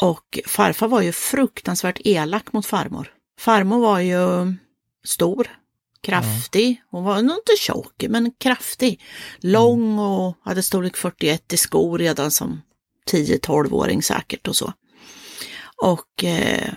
Och 0.00 0.38
farfar 0.46 0.88
var 0.88 1.00
ju 1.00 1.12
fruktansvärt 1.12 2.00
elak 2.04 2.52
mot 2.52 2.66
farmor. 2.66 3.12
Farmor 3.38 3.80
var 3.80 4.00
ju 4.00 4.54
stor, 5.04 5.48
Kraftig. 6.02 6.82
Hon 6.90 7.04
var 7.04 7.22
nog 7.22 7.36
inte 7.36 7.52
tjock, 7.58 8.04
men 8.08 8.32
kraftig. 8.38 9.00
Lång 9.40 9.98
och 9.98 10.36
hade 10.44 10.62
storlek 10.62 10.96
41 10.96 11.52
i 11.52 11.56
skor 11.56 11.98
redan 11.98 12.30
som 12.30 12.62
10-12-åring 13.10 14.02
säkert 14.02 14.48
och 14.48 14.56
så. 14.56 14.72
Och 15.82 16.24
eh, 16.24 16.72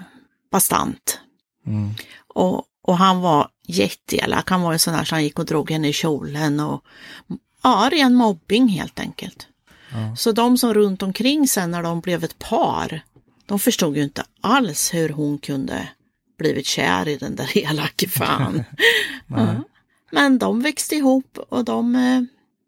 bastant. 0.51 1.19
Mm. 1.65 1.93
Och, 2.27 2.63
och 2.83 2.97
han 2.97 3.21
var 3.21 3.49
jätteelak. 3.67 4.49
Han 4.49 4.61
var 4.61 4.73
en 4.73 4.79
sån 4.79 4.93
där 4.93 5.03
som 5.03 5.23
gick 5.23 5.39
och 5.39 5.45
drog 5.45 5.71
henne 5.71 5.87
i 5.87 5.93
kjolen 5.93 6.59
och 6.59 6.83
ja, 7.63 7.89
ren 7.91 8.15
mobbing 8.15 8.67
helt 8.67 8.99
enkelt. 8.99 9.47
Ja. 9.91 10.15
Så 10.15 10.31
de 10.31 10.57
som 10.57 10.73
runt 10.73 11.03
omkring 11.03 11.47
sen 11.47 11.71
när 11.71 11.83
de 11.83 11.99
blev 11.99 12.23
ett 12.23 12.39
par, 12.39 13.01
de 13.45 13.59
förstod 13.59 13.97
ju 13.97 14.03
inte 14.03 14.23
alls 14.41 14.93
hur 14.93 15.09
hon 15.09 15.37
kunde 15.37 15.89
blivit 16.37 16.65
kär 16.65 17.07
i 17.07 17.17
den 17.17 17.35
där 17.35 17.57
elake 17.57 18.07
fan. 18.07 18.63
ja. 19.27 19.63
Men 20.11 20.37
de 20.37 20.61
växte 20.61 20.95
ihop 20.95 21.37
och 21.49 21.65
de, 21.65 21.95
eh, 21.95 22.21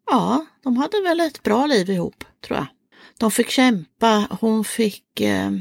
ja, 0.09 0.45
de 0.63 0.77
hade 0.77 1.01
väl 1.01 1.19
ett 1.19 1.43
bra 1.43 1.65
liv 1.65 1.89
ihop, 1.89 2.23
tror 2.47 2.57
jag. 2.57 2.67
De 3.17 3.31
fick 3.31 3.49
kämpa, 3.49 4.27
hon 4.39 4.63
fick, 4.65 5.21
eh, 5.21 5.51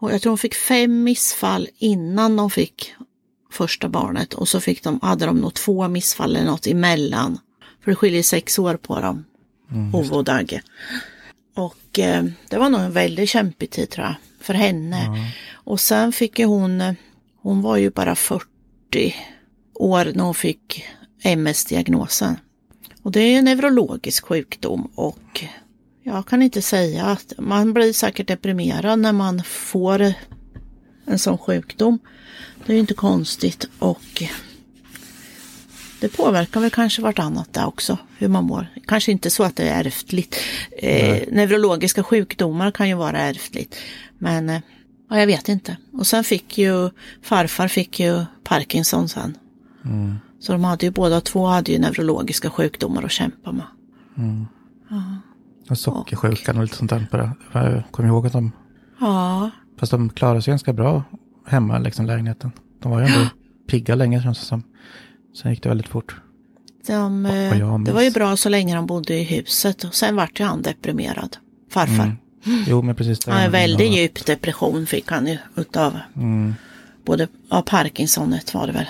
jag 0.00 0.22
tror 0.22 0.30
hon 0.30 0.38
fick 0.38 0.54
fem 0.54 1.02
missfall 1.02 1.68
innan 1.78 2.36
de 2.36 2.50
fick 2.50 2.94
första 3.50 3.88
barnet 3.88 4.34
och 4.34 4.48
så 4.48 4.60
fick 4.60 4.82
de, 4.82 5.00
hade 5.02 5.26
de 5.26 5.36
nog 5.36 5.54
två 5.54 5.88
missfall 5.88 6.36
eller 6.36 6.46
något 6.46 6.66
emellan. 6.66 7.38
För 7.84 7.90
det 7.90 7.96
skiljer 7.96 8.22
sex 8.22 8.58
år 8.58 8.76
på 8.76 9.00
dem, 9.00 9.24
mm, 9.70 9.94
Ove 9.94 10.10
och 10.14 10.24
Dagge. 10.24 10.62
Och 11.54 11.98
eh, 11.98 12.24
det 12.48 12.58
var 12.58 12.70
nog 12.70 12.80
en 12.80 12.92
väldigt 12.92 13.28
kämpig 13.28 13.70
tid 13.70 13.90
tror 13.90 14.06
jag, 14.06 14.14
för 14.40 14.54
henne. 14.54 15.04
Mm. 15.04 15.24
Och 15.52 15.80
sen 15.80 16.12
fick 16.12 16.38
ju 16.38 16.44
hon 16.44 16.80
eh, 16.80 16.94
hon 17.44 17.62
var 17.62 17.76
ju 17.76 17.90
bara 17.90 18.14
40 18.14 19.14
år 19.74 20.12
när 20.14 20.24
hon 20.24 20.34
fick 20.34 20.84
MS-diagnosen. 21.22 22.36
Och 23.02 23.12
det 23.12 23.20
är 23.20 23.38
en 23.38 23.44
neurologisk 23.44 24.24
sjukdom 24.24 24.90
och 24.94 25.44
jag 26.02 26.26
kan 26.26 26.42
inte 26.42 26.62
säga 26.62 27.04
att 27.04 27.32
man 27.38 27.72
blir 27.72 27.92
säkert 27.92 28.28
deprimerad 28.28 28.98
när 28.98 29.12
man 29.12 29.42
får 29.44 30.14
en 31.06 31.18
sån 31.18 31.38
sjukdom. 31.38 31.98
Det 32.66 32.72
är 32.72 32.74
ju 32.74 32.80
inte 32.80 32.94
konstigt 32.94 33.68
och 33.78 34.22
det 36.00 36.08
påverkar 36.08 36.60
väl 36.60 36.70
kanske 36.70 37.02
vartannat 37.02 37.52
där 37.52 37.66
också, 37.66 37.98
hur 38.18 38.28
man 38.28 38.44
mår. 38.44 38.66
Kanske 38.86 39.12
inte 39.12 39.30
så 39.30 39.42
att 39.42 39.56
det 39.56 39.68
är 39.68 39.84
ärftligt. 39.84 40.36
Eh, 40.78 41.22
neurologiska 41.28 42.02
sjukdomar 42.02 42.70
kan 42.70 42.88
ju 42.88 42.94
vara 42.94 43.18
ärftligt. 43.18 43.76
Men 44.18 44.50
eh, 44.50 44.60
Ja, 45.14 45.20
jag 45.20 45.26
vet 45.26 45.48
inte. 45.48 45.76
Och 45.92 46.06
sen 46.06 46.24
fick 46.24 46.58
ju 46.58 46.90
farfar 47.22 47.68
fick 47.68 48.00
ju 48.00 48.24
Parkinson 48.44 49.08
sen. 49.08 49.38
Mm. 49.84 50.14
Så 50.40 50.52
de 50.52 50.64
hade 50.64 50.86
ju 50.86 50.92
båda 50.92 51.20
två 51.20 51.46
hade 51.46 51.72
ju 51.72 51.78
neurologiska 51.78 52.50
sjukdomar 52.50 53.02
att 53.02 53.10
kämpa 53.10 53.52
med. 53.52 53.66
Mm. 54.18 54.46
Ja. 54.90 55.02
Och 55.70 55.78
sockersjukan 55.78 56.56
och 56.56 56.62
lite 56.62 56.76
sånt 56.76 56.90
där. 56.90 57.06
Jag 57.52 57.82
kommer 57.90 58.08
ihåg 58.08 58.26
att 58.26 58.32
de, 58.32 58.52
Ja, 59.00 59.50
fast 59.78 59.92
de 59.92 60.10
klarade 60.10 60.42
sig 60.42 60.52
ganska 60.52 60.72
bra 60.72 61.02
hemma, 61.46 61.78
liksom 61.78 62.06
lägenheten. 62.06 62.52
De 62.82 62.92
var 62.92 63.00
ju 63.00 63.06
ändå 63.06 63.28
pigga 63.68 63.94
länge 63.94 64.22
känns 64.22 64.40
det 64.40 64.46
som. 64.46 64.62
Sen 65.42 65.50
gick 65.50 65.62
det 65.62 65.68
väldigt 65.68 65.88
fort. 65.88 66.16
de, 66.86 67.84
det 67.84 67.92
var 67.92 68.02
ju 68.02 68.10
bra 68.10 68.36
så 68.36 68.48
länge 68.48 68.74
de 68.74 68.86
bodde 68.86 69.14
i 69.14 69.24
huset 69.24 69.84
och 69.84 69.94
sen 69.94 70.16
vart 70.16 70.40
ju 70.40 70.44
han 70.44 70.62
deprimerad. 70.62 71.36
Farfar. 71.70 72.04
Mm. 72.04 72.16
Jo, 72.66 72.82
men 72.82 72.94
precis. 72.94 73.18
det 73.18 73.30
Ja, 73.30 73.38
en 73.38 73.50
väldigt 73.50 73.92
djup 73.92 74.26
depression 74.26 74.86
fick 74.86 75.10
han 75.10 75.26
ju 75.26 75.38
utav 75.56 75.98
Mm. 76.16 76.54
både 77.04 77.28
av 77.48 77.62
Parkinsonet 77.62 78.54
var 78.54 78.66
det 78.66 78.72
väl. 78.72 78.86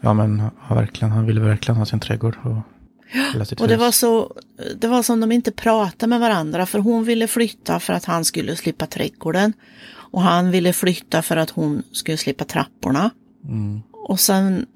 Ja, 0.00 0.12
men 0.12 0.42
ja, 0.68 0.74
verkligen. 0.74 1.12
Han 1.12 1.26
ville 1.26 1.40
verkligen 1.40 1.76
ha 1.76 1.86
sin 1.86 2.00
trädgård 2.00 2.36
och 2.42 3.46
sitt 3.46 3.60
Och 3.60 3.68
det 3.68 3.76
var 3.76 3.90
så, 3.90 4.34
det 4.76 4.88
var 4.88 5.02
som 5.02 5.20
de 5.20 5.32
inte 5.32 5.52
pratade 5.52 6.10
med 6.10 6.20
varandra 6.20 6.66
för 6.66 6.78
hon 6.78 7.04
ville 7.04 7.26
flytta 7.26 7.80
för 7.80 7.92
att 7.92 8.04
han 8.04 8.24
skulle 8.24 8.56
slippa 8.56 8.86
trädgården. 8.86 9.52
Och 9.94 10.22
han 10.22 10.50
ville 10.50 10.72
flytta 10.72 11.22
för 11.22 11.36
att 11.36 11.50
hon 11.50 11.82
skulle 11.92 12.16
slippa 12.16 12.44
trapporna. 12.44 13.10
Mm. 13.44 13.82
Och 13.92 14.20
sen 14.20 14.66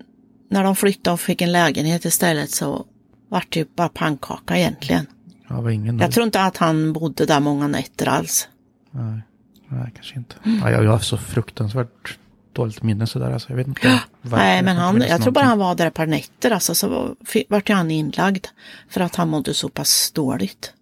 när 0.51 0.65
de 0.65 0.77
flyttade 0.77 1.15
och 1.15 1.21
fick 1.21 1.43
en 1.43 1.53
lägenhet 1.53 2.05
istället 2.05 2.51
så 2.51 2.87
vart 3.29 3.53
det 3.53 3.59
ju 3.59 3.67
bara 3.77 3.89
pannkaka 3.89 4.59
egentligen. 4.59 5.07
Ja, 5.49 5.61
var 5.61 5.71
ingen 5.71 5.99
Jag 5.99 6.13
tror 6.13 6.27
inte 6.27 6.43
att 6.43 6.57
han 6.57 6.93
bodde 6.93 7.27
där 7.27 7.41
många 7.41 7.67
nätter 7.69 8.09
alls. 8.09 8.49
Nej, 8.91 9.21
nej, 9.69 9.93
kanske 9.95 10.17
inte. 10.17 10.37
Mm. 10.45 10.59
Ja, 10.59 10.83
jag, 10.83 10.91
har 10.91 10.99
så 10.99 11.17
fruktansvärt 11.19 12.19
dåligt 12.53 12.83
minne 12.83 13.07
sådär. 13.07 13.31
Alltså, 13.31 13.49
jag 13.51 13.57
vet 13.57 13.67
inte. 13.67 14.01
Nej, 14.23 14.63
men 14.63 14.77
han, 14.77 15.01
jag 15.01 15.23
tror 15.23 15.33
bara 15.33 15.45
han 15.45 15.59
var 15.59 15.75
där 15.75 15.87
ett 15.87 15.95
par 15.95 16.07
nätter 16.07 16.51
alltså, 16.51 16.75
så 16.75 16.89
var- 16.89 17.17
vart 17.49 17.69
han 17.69 17.91
inlagd. 17.91 18.47
För 18.89 19.01
att 19.01 19.17
han 19.17 19.29
mådde 19.29 19.55
så 19.55 19.69
pass 19.69 20.11
dåligt. 20.11 20.73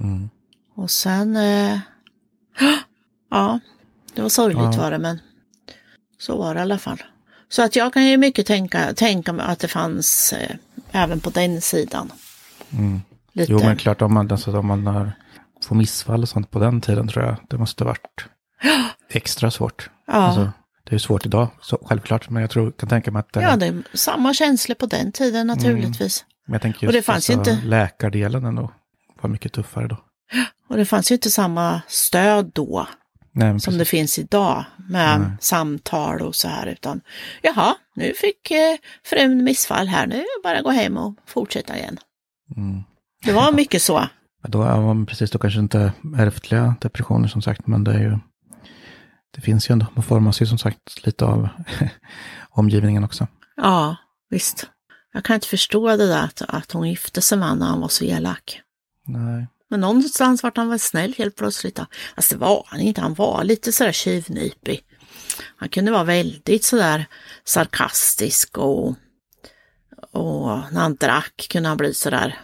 Mm. 0.00 0.30
Och 0.74 0.90
sen, 0.90 1.36
eh, 1.36 1.78
ja, 3.30 3.60
det 4.14 4.22
var 4.22 4.28
sorgligt 4.28 4.74
Ja. 4.74 4.82
var 4.82 4.90
det, 4.90 4.98
men 4.98 5.18
så 6.18 6.36
var 6.36 6.54
det 6.54 6.58
i 6.58 6.62
alla 6.62 6.78
fall. 6.78 7.02
Så 7.48 7.62
att 7.62 7.76
jag 7.76 7.92
kan 7.92 8.06
ju 8.06 8.16
mycket 8.16 8.46
tänka, 8.46 8.94
tänka 8.94 9.32
mig 9.32 9.46
att 9.46 9.58
det 9.58 9.68
fanns 9.68 10.32
eh, 10.32 10.56
även 10.92 11.20
på 11.20 11.30
den 11.30 11.60
sidan. 11.60 12.12
Mm. 12.70 13.00
Lite. 13.32 13.52
Jo, 13.52 13.58
men 13.58 13.76
klart 13.76 14.02
om 14.02 14.14
man, 14.14 14.30
alltså, 14.32 14.58
om 14.58 14.66
man 14.66 14.86
har, 14.86 15.12
får 15.64 15.76
missfall 15.76 16.22
och 16.22 16.28
sånt 16.28 16.50
på 16.50 16.58
den 16.58 16.80
tiden 16.80 17.08
tror 17.08 17.24
jag 17.24 17.36
det 17.50 17.58
måste 17.58 17.84
varit 17.84 18.24
extra 19.10 19.50
svårt. 19.50 19.90
ja, 20.06 20.12
Alltså, 20.12 20.52
det 20.84 20.94
är 20.94 20.98
svårt 20.98 21.26
idag, 21.26 21.48
så, 21.60 21.78
självklart, 21.84 22.30
men 22.30 22.40
jag 22.40 22.50
tror, 22.50 22.70
kan 22.72 22.88
tänka 22.88 23.10
mig 23.10 23.20
att 23.20 23.32
det, 23.32 23.42
ja, 23.42 23.56
det 23.56 23.66
är 23.66 23.82
samma 23.94 24.34
känslor 24.34 24.74
på 24.74 24.86
den 24.86 25.12
tiden 25.12 25.46
naturligtvis. 25.46 26.24
men 26.46 26.52
jag 26.52 26.62
tänker 26.62 26.86
och 26.86 26.92
det 26.92 26.98
just, 26.98 27.06
fanns 27.06 27.30
alltså, 27.30 27.50
inte- 27.52 27.66
läkardelen 27.66 28.44
ändå 28.44 28.72
var 29.20 29.30
mycket 29.30 29.52
tuffare 29.52 29.86
då. 29.88 29.96
Och 30.68 30.76
det 30.76 30.84
fanns 30.84 31.10
ju 31.10 31.14
inte 31.14 31.30
samma 31.30 31.82
stöd 31.88 32.50
då 32.54 32.86
Nej, 33.34 33.60
som 33.60 33.78
det 33.78 33.84
finns 33.84 34.18
idag 34.18 34.64
med 34.88 35.20
Nej. 35.20 35.30
samtal 35.40 36.20
och 36.22 36.34
så 36.34 36.48
här, 36.48 36.66
utan 36.66 37.00
jaha, 37.42 37.74
nu 37.94 38.12
fick 38.16 38.50
eh, 38.50 38.76
frun 39.04 39.44
missfall 39.44 39.86
här, 39.88 40.06
nu 40.06 40.14
är 40.14 40.18
det 40.18 40.42
bara 40.42 40.58
att 40.58 40.64
gå 40.64 40.70
hem 40.70 40.96
och 40.96 41.14
fortsätta 41.26 41.78
igen. 41.78 41.98
Mm. 42.56 42.82
Det 43.24 43.32
var 43.32 43.52
mycket 43.52 43.82
så. 43.82 44.08
Ja, 44.42 44.48
Då, 44.48 44.62
ja, 44.62 45.04
precis, 45.08 45.30
då 45.30 45.38
kanske 45.38 45.60
inte 45.60 45.92
ärftliga 46.18 46.74
depressioner 46.80 47.28
som 47.28 47.42
sagt, 47.42 47.66
men 47.66 47.84
det 47.84 47.92
är 47.92 48.00
ju, 48.00 48.18
det 49.30 49.40
finns 49.40 49.70
ju 49.70 49.72
ändå, 49.72 49.86
man 49.94 50.02
formas 50.02 50.42
ju 50.42 50.46
som 50.46 50.58
sagt 50.58 51.06
lite 51.06 51.24
av 51.24 51.48
omgivningen 52.50 53.04
också. 53.04 53.26
Ja, 53.56 53.96
visst. 54.30 54.66
Jag 55.12 55.24
kan 55.24 55.34
inte 55.34 55.48
förstå 55.48 55.96
det 55.96 56.06
där 56.06 56.24
att, 56.24 56.42
att 56.42 56.72
hon 56.72 56.88
gifte 56.88 57.22
sig 57.22 57.38
med 57.38 57.48
honom 57.48 57.58
när 57.58 57.66
han 57.66 57.80
var 57.80 57.88
så 57.88 58.04
elak. 58.04 58.60
Nej. 59.06 59.46
Men 59.70 59.80
någonstans 59.80 60.42
vart 60.42 60.56
han 60.56 60.68
väl 60.68 60.78
snäll 60.78 61.14
helt 61.18 61.36
plötsligt. 61.36 61.76
Då. 61.76 61.86
Alltså 62.14 62.34
det 62.34 62.40
var 62.40 62.66
han 62.66 62.80
inte, 62.80 63.00
han 63.00 63.14
var 63.14 63.44
lite 63.44 63.72
sådär 63.72 63.92
tjuvnypig. 63.92 64.80
Han 65.56 65.68
kunde 65.68 65.92
vara 65.92 66.04
väldigt 66.04 66.64
sådär 66.64 67.06
sarkastisk 67.44 68.58
och, 68.58 68.88
och 70.10 70.58
när 70.72 70.80
han 70.80 70.96
drack 70.96 71.46
kunde 71.50 71.68
han 71.68 71.78
bli 71.78 71.94
sådär. 71.94 72.40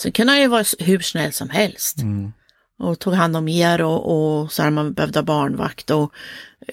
Sen 0.00 0.12
kunde 0.12 0.32
han 0.32 0.40
ju 0.40 0.46
vara 0.48 0.64
hur 0.78 0.98
snäll 0.98 1.32
som 1.32 1.50
helst. 1.50 1.98
Mm. 1.98 2.32
och 2.78 2.98
tog 2.98 3.14
hand 3.14 3.36
om 3.36 3.48
er 3.48 3.82
och, 3.82 4.40
och 4.42 4.52
så 4.52 4.62
här 4.62 4.70
man 4.70 4.92
behövde 4.92 5.22
barnvakt 5.22 5.90
och 5.90 6.12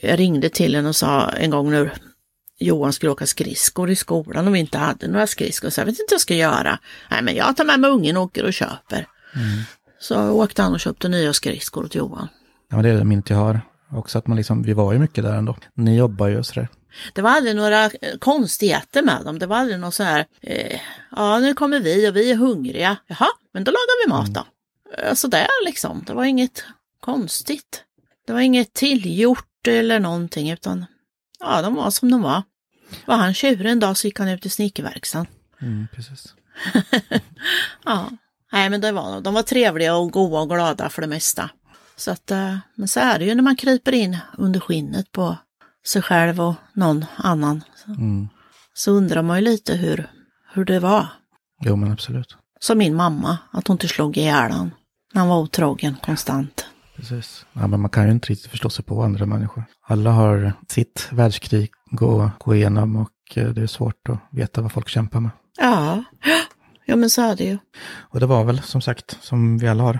jag 0.01 0.19
ringde 0.19 0.49
till 0.49 0.75
henne 0.75 0.89
och 0.89 0.95
sa 0.95 1.29
en 1.29 1.49
gång 1.49 1.71
när 1.71 1.93
Johan 2.59 2.93
skulle 2.93 3.11
åka 3.11 3.25
skridskor 3.25 3.89
i 3.89 3.95
skolan 3.95 4.47
och 4.47 4.55
vi 4.55 4.59
inte 4.59 4.77
hade 4.77 5.07
några 5.07 5.27
skridskor 5.27 5.69
så 5.69 5.81
jag 5.81 5.85
vet 5.85 5.99
inte 5.99 6.05
vad 6.09 6.15
jag 6.15 6.21
ska 6.21 6.35
göra. 6.35 6.79
Nej 7.11 7.21
men 7.21 7.35
jag 7.35 7.57
tar 7.57 7.63
med 7.65 7.79
mig 7.79 7.89
ungen 7.89 8.17
och 8.17 8.23
åker 8.23 8.43
och 8.45 8.53
köper. 8.53 9.07
Så 9.99 10.29
åkte 10.29 10.61
han 10.61 10.73
och 10.73 10.79
köpte 10.79 11.09
nya 11.09 11.33
skridskor 11.33 11.85
åt 11.85 11.95
Johan. 11.95 12.27
Ja, 12.69 12.75
men 12.75 12.83
det 12.83 12.89
är 12.89 12.93
det 12.97 13.03
minnet 13.03 13.29
jag 13.29 13.37
har. 13.37 13.61
Också 13.91 14.17
att 14.17 14.27
man 14.27 14.37
liksom, 14.37 14.63
vi 14.63 14.73
var 14.73 14.93
ju 14.93 14.99
mycket 14.99 15.23
där 15.23 15.33
ändå. 15.33 15.55
Ni 15.73 15.97
jobbar 15.97 16.27
ju 16.27 16.37
och 16.37 16.45
sådär. 16.45 16.67
Det 17.13 17.21
var 17.21 17.29
aldrig 17.31 17.55
några 17.55 17.85
eh, 17.85 18.17
konstigheter 18.19 19.01
med 19.01 19.25
dem. 19.25 19.39
Det 19.39 19.45
var 19.45 19.57
aldrig 19.57 19.79
något 19.79 19.93
så 19.93 20.03
här, 20.03 20.25
eh, 20.41 20.79
ja 21.15 21.39
nu 21.39 21.53
kommer 21.53 21.79
vi 21.79 22.09
och 22.09 22.15
vi 22.15 22.31
är 22.31 22.35
hungriga. 22.35 22.97
Jaha, 23.07 23.27
men 23.53 23.63
då 23.63 23.71
lagar 23.71 24.05
vi 24.05 24.09
mat 24.09 24.33
då. 24.33 24.45
Mm. 24.97 25.15
Sådär 25.15 25.47
liksom. 25.65 26.03
Det 26.07 26.13
var 26.13 26.23
inget 26.23 26.65
konstigt. 26.99 27.83
Det 28.27 28.33
var 28.33 28.39
inget 28.39 28.73
tillgjort 28.73 29.67
eller 29.67 29.99
någonting 29.99 30.51
utan 30.51 30.85
ja, 31.39 31.61
de 31.61 31.75
var 31.75 31.91
som 31.91 32.11
de 32.11 32.21
var. 32.21 32.43
Var 33.05 33.15
han 33.15 33.33
tjurig 33.33 33.71
en 33.71 33.79
dag 33.79 33.97
så 33.97 34.07
gick 34.07 34.19
han 34.19 34.27
ut 34.27 34.45
i 34.45 34.49
snickerverkstan. 34.49 35.27
Mm, 35.61 35.87
precis. 35.95 36.33
Ja, 37.85 38.09
nej 38.51 38.69
men 38.69 38.81
det 38.81 38.91
var 38.91 39.21
de. 39.21 39.33
Var 39.33 39.41
trevliga 39.43 39.95
och 39.95 40.11
goa 40.11 40.41
och 40.41 40.49
glada 40.49 40.89
för 40.89 41.01
det 41.01 41.07
mesta. 41.07 41.49
Så 41.95 42.11
att, 42.11 42.31
eh, 42.31 42.57
men 42.75 42.87
så 42.87 42.99
är 42.99 43.19
det 43.19 43.25
ju 43.25 43.35
när 43.35 43.43
man 43.43 43.55
kryper 43.55 43.91
in 43.91 44.17
under 44.37 44.59
skinnet 44.59 45.11
på 45.11 45.37
sig 45.87 46.01
själv 46.01 46.41
och 46.41 46.55
någon 46.73 47.05
annan. 47.17 47.63
Så, 47.85 47.91
Mm. 47.91 48.27
så 48.73 48.91
undrar 48.91 49.21
man 49.21 49.37
ju 49.37 49.43
lite 49.45 49.73
hur, 49.73 50.09
hur 50.53 50.65
det 50.65 50.79
var. 50.79 51.07
Jo, 51.61 51.75
men 51.75 51.91
absolut. 51.91 52.37
Som 52.59 52.77
min 52.77 52.95
mamma, 52.95 53.37
att 53.51 53.67
hon 53.67 53.75
inte 53.75 53.87
slog 53.87 54.17
ihjäl 54.17 54.51
han 54.51 54.71
han 55.13 55.27
var 55.27 55.37
otrogen 55.39 55.95
konstant. 56.05 56.65
Precis. 56.95 57.45
Ja, 57.53 57.67
men 57.67 57.79
man 57.81 57.89
kan 57.89 58.05
ju 58.05 58.11
inte 58.11 58.27
riktigt 58.27 58.51
förstå 58.51 58.69
sig 58.69 58.85
på 58.85 59.03
andra 59.03 59.25
människor. 59.25 59.63
Alla 59.87 60.11
har 60.11 60.53
sitt 60.67 61.07
världskrig 61.11 61.69
gå, 61.91 62.31
gå 62.39 62.55
igenom 62.55 62.95
och 62.95 63.37
eh, 63.37 63.49
det 63.49 63.61
är 63.61 63.67
svårt 63.67 64.09
att 64.09 64.19
veta 64.31 64.61
vad 64.61 64.71
folk 64.71 64.89
kämpar 64.89 65.19
med. 65.19 65.31
Ja, 65.57 66.03
ja 66.85 66.95
men 66.95 67.09
så 67.09 67.21
är 67.21 67.35
det 67.35 67.43
ju. 67.43 67.57
Och 67.89 68.19
det 68.19 68.25
var 68.25 68.43
väl 68.43 68.61
som 68.61 68.81
sagt, 68.81 69.17
som 69.21 69.57
vi 69.57 69.67
alla 69.67 69.83
har 69.83 69.99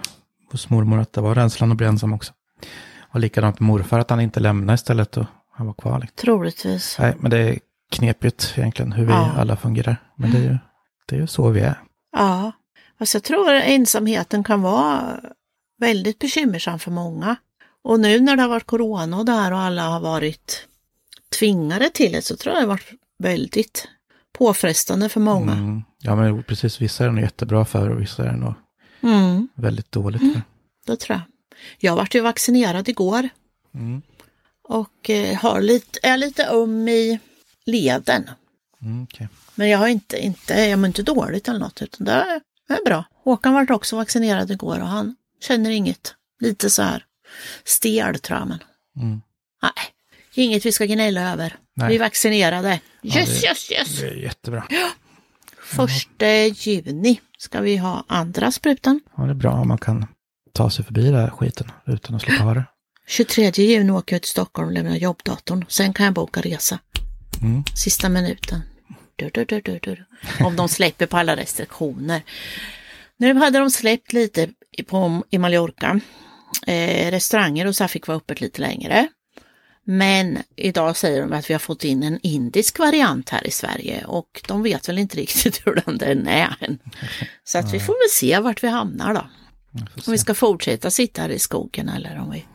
hos 0.52 0.70
mormor, 0.70 1.00
att 1.00 1.14
det 1.14 1.22
var 1.22 1.36
rädslan 1.36 1.72
att 1.72 1.78
bli 1.78 1.88
ensam 1.88 2.14
också. 2.14 2.34
Och 3.14 3.20
likadant 3.20 3.60
med 3.60 3.68
morfar, 3.68 4.00
att 4.00 4.10
han 4.10 4.20
inte 4.22 4.40
lämnade 4.40 4.76
istället 4.76 5.18
och 5.18 5.26
han 5.58 5.68
var 5.68 5.74
kvar. 5.74 6.00
Liksom. 6.00 6.16
Troligtvis. 6.16 6.96
Nej, 7.00 7.16
men 7.20 7.32
det 7.32 7.38
är 7.38 7.60
knepigt 7.92 8.54
egentligen 8.58 8.92
hur 8.92 9.06
vi 9.06 9.12
Ja. 9.12 9.32
alla 9.38 9.56
fungerar. 9.56 9.98
Men 10.16 10.32
det 10.32 10.38
är 10.38 10.42
ju 10.44 10.58
det 11.08 11.16
är 11.16 11.20
ju 11.20 11.28
så 11.28 11.50
vi 11.50 11.60
är. 11.62 11.80
Ja, 12.12 12.52
fast 13.00 13.14
jag 13.14 13.24
tror 13.24 13.54
att 13.54 13.64
ensamheten 13.64 14.44
kan 14.44 14.62
vara 14.62 15.20
väldigt 15.80 16.20
bekymmersam 16.20 16.80
för 16.80 16.92
många. 16.92 17.36
Och 17.84 18.00
nu 18.00 18.20
när 18.20 18.36
det 18.36 18.42
har 18.42 18.50
varit 18.50 18.66
corona 18.66 19.18
och 19.18 19.26
där 19.26 19.52
och 19.54 19.60
alla 19.60 19.82
har 19.88 20.00
varit 20.00 20.68
tvingade 21.40 21.90
till 21.90 22.12
det 22.12 22.22
så 22.22 22.36
tror 22.38 22.54
jag 22.56 22.64
det 22.64 22.68
har 22.68 22.74
varit 22.74 22.92
väldigt 23.20 23.88
påfrestande 24.38 25.10
för 25.10 25.20
många. 25.20 25.52
Mm. 25.52 25.82
Ja, 26.02 26.16
men 26.16 26.44
precis. 26.44 26.82
Vissa 26.82 27.04
är 27.04 27.08
det 27.08 27.14
nog 27.14 27.24
jättebra 27.24 27.66
för 27.66 27.90
och 27.90 28.02
vissa 28.02 28.24
är 28.24 28.32
det 28.32 28.38
nog 28.38 28.54
Mm, 29.04 29.48
väldigt 29.56 29.92
dåligt 29.92 30.22
för. 30.34 30.42
det 30.86 30.96
tror 30.96 31.16
jag. 31.18 31.22
Jag 31.80 31.96
vart 31.96 32.16
ju 32.16 32.22
vaccinerad 32.22 32.90
igår 32.90 33.30
Mm. 33.76 34.02
Och 34.68 35.10
eh, 35.10 35.36
har 35.38 35.62
lite, 35.62 36.00
är 36.04 36.18
lite 36.18 36.48
öm 36.48 36.88
i 36.88 37.20
leden. 37.66 38.30
Mm, 38.82 39.04
okej. 39.04 39.28
Men 39.56 39.70
jag 39.70 39.78
har 39.80 39.88
inte, 39.88 40.18
inte, 40.26 40.54
jag 40.54 40.80
mår 40.80 40.88
inte 40.88 41.04
dåligt 41.04 41.48
eller 41.48 41.60
något 41.60 41.82
utan 41.82 42.06
det 42.06 42.12
är, 42.12 42.42
det 42.68 42.74
är 42.74 42.86
bra. 42.86 43.04
Håkan 43.24 43.54
vart 43.54 43.70
också 43.70 43.96
vaccinerad 43.96 44.52
igår 44.52 44.80
och 44.80 44.88
han 44.88 45.16
känner 45.42 45.70
inget. 45.70 46.14
Lite 46.40 46.70
så 46.70 46.82
här 46.82 47.06
stel 47.64 48.20
tror 48.20 48.40
jag 48.40 48.48
men 48.48 48.60
Mm. 48.98 49.22
nej, 49.62 49.72
inget 50.46 50.66
vi 50.66 50.72
ska 50.72 50.86
gnälla 50.86 51.32
över. 51.32 51.56
Nej. 51.76 51.90
Vi 51.90 51.96
är 51.96 52.00
vaccinerade. 52.00 52.80
Yes, 53.04 53.42
det- 53.42 53.48
yes, 53.48 53.72
yes! 53.72 54.00
Det 54.00 54.08
är 54.08 54.14
jättebra. 54.16 54.68
Första 55.64 56.28
juni 56.46 57.22
ska 57.38 57.62
vi 57.62 57.78
ha 57.78 58.04
andra 58.08 58.52
sprutan. 58.52 59.00
Ja, 59.18 59.24
det 59.24 59.30
är 59.30 59.34
bra 59.34 59.52
om 59.52 59.68
man 59.68 59.78
kan 59.78 60.06
ta 60.54 60.70
sig 60.70 60.86
förbi 60.86 61.02
den 61.06 61.16
här 61.16 61.30
skiten 61.30 61.72
utan 61.86 62.16
att 62.16 62.22
slippa 62.22 62.44
ha 62.44 62.54
det. 62.54 62.64
23 63.08 63.52
juni 63.56 63.92
åker 63.92 64.16
jag 64.16 64.22
till 64.22 64.32
Stockholm 64.32 64.68
och 64.68 64.74
lämnar 64.74 64.96
jobbdatorn. 64.96 65.66
Sen 65.68 65.94
kan 65.94 66.06
jag 66.06 66.14
boka 66.14 66.42
resa. 66.42 66.80
Mm. 67.42 67.64
Sista 67.76 68.10
minuten. 68.10 68.62
Du, 69.16 69.30
du, 69.46 69.62
du. 69.62 70.06
Om 70.40 70.56
de 70.56 70.70
släpper 70.70 71.06
på 71.06 71.18
alla 71.18 71.36
restriktioner. 71.36 72.22
Nu 73.18 73.34
hade 73.34 73.60
de 73.60 73.72
släppt 73.72 74.14
lite 74.14 74.50
på, 74.88 75.24
i 75.30 75.38
Mallorca. 75.38 76.00
Eh, 76.68 77.12
restauranger 77.12 77.68
och 77.68 77.76
så 77.76 77.88
fick 77.88 78.08
vara 78.08 78.18
öppet 78.18 78.42
lite 78.42 78.62
längre. 78.62 79.08
Men 79.84 80.38
idag 80.56 80.98
säger 80.98 81.22
de 81.22 81.34
att 81.34 81.50
vi 81.50 81.54
har 81.54 81.60
fått 81.60 81.84
in 81.84 82.04
en 82.04 82.20
indisk 82.24 82.80
variant 82.80 83.30
här 83.30 83.48
i 83.48 83.52
Sverige 83.52 84.06
och 84.06 84.42
de 84.48 84.64
vet 84.64 84.90
väl 84.90 84.98
inte 84.98 85.18
riktigt 85.18 85.62
hur 85.66 85.84
den 86.00 86.28
är 86.28 86.56
än. 86.60 86.80
Så 87.44 87.58
att 87.58 87.74
vi 87.74 87.80
får 87.80 87.94
väl 87.94 88.10
se 88.12 88.40
vart 88.40 88.64
vi 88.64 88.68
hamnar 88.68 89.14
då. 89.14 89.30
Om 90.06 90.12
vi 90.12 90.18
ska 90.18 90.34
fortsätta 90.34 90.92
sitta 90.92 91.22
här 91.22 91.30
i 91.30 91.40
skogen 91.40 91.90
eller 91.90 92.20
om 92.20 92.32
vi 92.32 92.46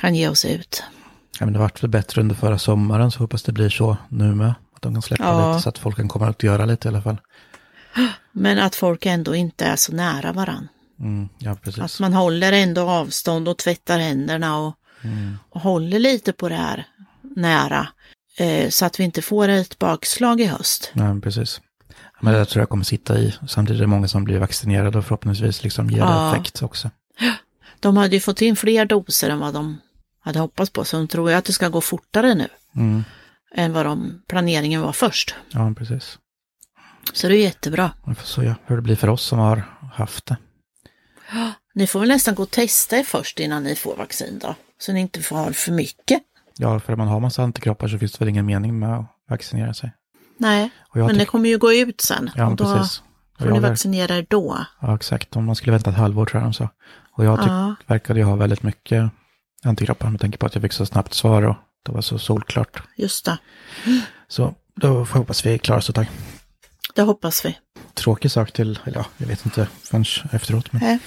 kan 0.00 0.14
ge 0.14 0.28
oss 0.28 0.44
ut. 0.44 0.82
Ja, 1.38 1.46
men 1.46 1.52
det 1.52 1.58
vart 1.58 1.82
väl 1.82 1.90
bättre 1.90 2.20
under 2.20 2.34
förra 2.34 2.58
sommaren 2.58 3.10
så 3.10 3.18
hoppas 3.18 3.42
det 3.42 3.52
blir 3.52 3.68
så 3.68 3.96
nu 4.08 4.34
med. 4.34 4.54
Att 4.76 4.82
de 4.82 4.94
kan 4.94 5.02
släppa 5.02 5.24
ja. 5.24 5.52
lite 5.52 5.62
så 5.62 5.68
att 5.68 5.78
folk 5.78 5.96
kan 5.96 6.08
komma 6.08 6.28
och 6.28 6.44
göra 6.44 6.64
lite 6.64 6.88
i 6.88 6.90
alla 6.90 7.02
fall. 7.02 7.16
Men 8.32 8.58
att 8.58 8.74
folk 8.74 9.06
ändå 9.06 9.34
inte 9.34 9.64
är 9.64 9.76
så 9.76 9.92
nära 9.92 10.32
varann. 10.32 10.68
Mm, 11.00 11.28
ja. 11.38 11.56
Att 11.80 12.00
man 12.00 12.12
håller 12.12 12.52
ändå 12.52 12.88
avstånd 12.88 13.48
och 13.48 13.58
tvättar 13.58 13.98
händerna 13.98 14.58
och, 14.58 14.74
mm. 15.02 15.38
och 15.50 15.60
håller 15.60 15.98
lite 15.98 16.32
på 16.32 16.48
det 16.48 16.54
här 16.54 16.86
nära. 17.36 17.88
Eh, 18.38 18.68
så 18.68 18.86
att 18.86 19.00
vi 19.00 19.04
inte 19.04 19.22
får 19.22 19.48
ett 19.48 19.78
bakslag 19.78 20.40
i 20.40 20.44
höst. 20.44 20.90
Ja, 20.94 21.16
precis. 21.22 21.60
Men 22.20 22.34
det 22.34 22.44
tror 22.44 22.60
jag 22.60 22.68
kommer 22.68 22.84
sitta 22.84 23.18
i. 23.18 23.34
Samtidigt 23.48 23.80
är 23.80 23.84
det 23.84 23.90
många 23.90 24.08
som 24.08 24.24
blir 24.24 24.38
vaccinerade 24.38 24.98
och 24.98 25.04
förhoppningsvis 25.04 25.62
liksom 25.62 25.90
ger 25.90 25.98
ja. 25.98 26.30
effekt 26.30 26.62
också. 26.62 26.90
De 27.80 27.96
hade 27.96 28.16
ju 28.16 28.20
fått 28.20 28.42
in 28.42 28.56
fler 28.56 28.84
doser 28.84 29.30
än 29.30 29.38
vad 29.38 29.54
de 29.54 29.78
hade 30.20 30.38
hoppats 30.38 30.70
på, 30.70 30.84
så 30.84 30.96
de 30.96 31.08
tror 31.08 31.30
jag 31.30 31.38
att 31.38 31.44
det 31.44 31.52
ska 31.52 31.68
gå 31.68 31.80
fortare 31.80 32.34
nu. 32.34 32.48
Mm. 32.76 33.04
Än 33.54 33.72
vad 33.72 33.86
de, 33.86 34.22
planeringen 34.28 34.82
var 34.82 34.92
först. 34.92 35.34
Ja, 35.48 35.72
precis. 35.78 36.18
Så 37.12 37.28
det 37.28 37.36
är 37.36 37.42
jättebra. 37.42 37.92
Vi 38.06 38.14
får 38.14 38.26
se 38.26 38.54
hur 38.66 38.76
det 38.76 38.82
blir 38.82 38.96
för 38.96 39.08
oss 39.08 39.22
som 39.22 39.38
har 39.38 39.62
haft 39.94 40.26
det. 40.26 40.36
Ni 41.74 41.86
får 41.86 42.00
väl 42.00 42.08
nästan 42.08 42.34
gå 42.34 42.42
och 42.42 42.50
testa 42.50 42.98
er 42.98 43.02
först 43.04 43.40
innan 43.40 43.62
ni 43.62 43.74
får 43.74 43.96
vaccin 43.96 44.38
då, 44.42 44.54
så 44.78 44.92
ni 44.92 45.00
inte 45.00 45.22
får 45.22 45.52
för 45.52 45.72
mycket. 45.72 46.22
Ja, 46.56 46.80
för 46.80 46.92
om 46.92 46.98
man 46.98 47.08
har 47.08 47.20
massa 47.20 47.42
antikroppar 47.42 47.88
så 47.88 47.98
finns 47.98 48.12
det 48.12 48.18
väl 48.18 48.28
ingen 48.28 48.46
mening 48.46 48.78
med 48.78 48.98
att 48.98 49.06
vaccinera 49.28 49.74
sig. 49.74 49.92
Nej, 50.38 50.70
men 50.94 51.18
det 51.18 51.24
kommer 51.24 51.48
ju 51.48 51.58
gå 51.58 51.72
ut 51.72 52.00
sen. 52.00 52.30
Ja, 52.34 52.46
och 52.46 52.56
då 52.56 52.64
precis. 52.64 53.02
Och 53.38 53.44
får 53.44 53.50
ni 53.50 53.58
vaccinera 53.58 54.16
er 54.16 54.26
då. 54.28 54.64
Ja, 54.80 54.94
exakt. 54.94 55.36
Om 55.36 55.44
man 55.44 55.56
skulle 55.56 55.72
vänta 55.72 55.90
ett 55.90 55.96
halvår 55.96 56.26
tror 56.26 56.42
jag 56.42 56.46
de 56.46 56.54
sa. 56.54 56.68
Och 57.12 57.24
jag 57.24 57.38
ja. 57.38 57.74
verkade 57.86 58.20
ju 58.20 58.26
ha 58.26 58.36
väldigt 58.36 58.62
mycket 58.62 59.10
antikroppar 59.64 60.10
med 60.10 60.20
tanke 60.20 60.38
på 60.38 60.46
att 60.46 60.54
jag 60.54 60.62
fick 60.62 60.72
så 60.72 60.86
snabbt 60.86 61.14
svar 61.14 61.42
och 61.42 61.56
det 61.86 61.92
var 61.92 62.00
så 62.00 62.18
solklart. 62.18 62.82
Just 62.96 63.24
det. 63.24 63.38
Så 64.28 64.54
då 64.76 65.04
får 65.04 65.16
jag 65.16 65.20
hoppas 65.20 65.46
vi 65.46 65.58
klarar 65.58 65.78
oss 65.78 65.88
ett 65.88 65.94
tag. 65.94 66.10
Det 66.94 67.02
hoppas 67.02 67.44
vi. 67.44 67.58
Tråkig 67.94 68.30
sak 68.30 68.52
till, 68.52 68.78
eller 68.84 68.98
ja, 68.98 69.06
jag 69.16 69.26
vet 69.26 69.44
inte 69.44 69.68
förrän 69.82 70.04
efteråt. 70.32 70.72
Men 70.72 70.98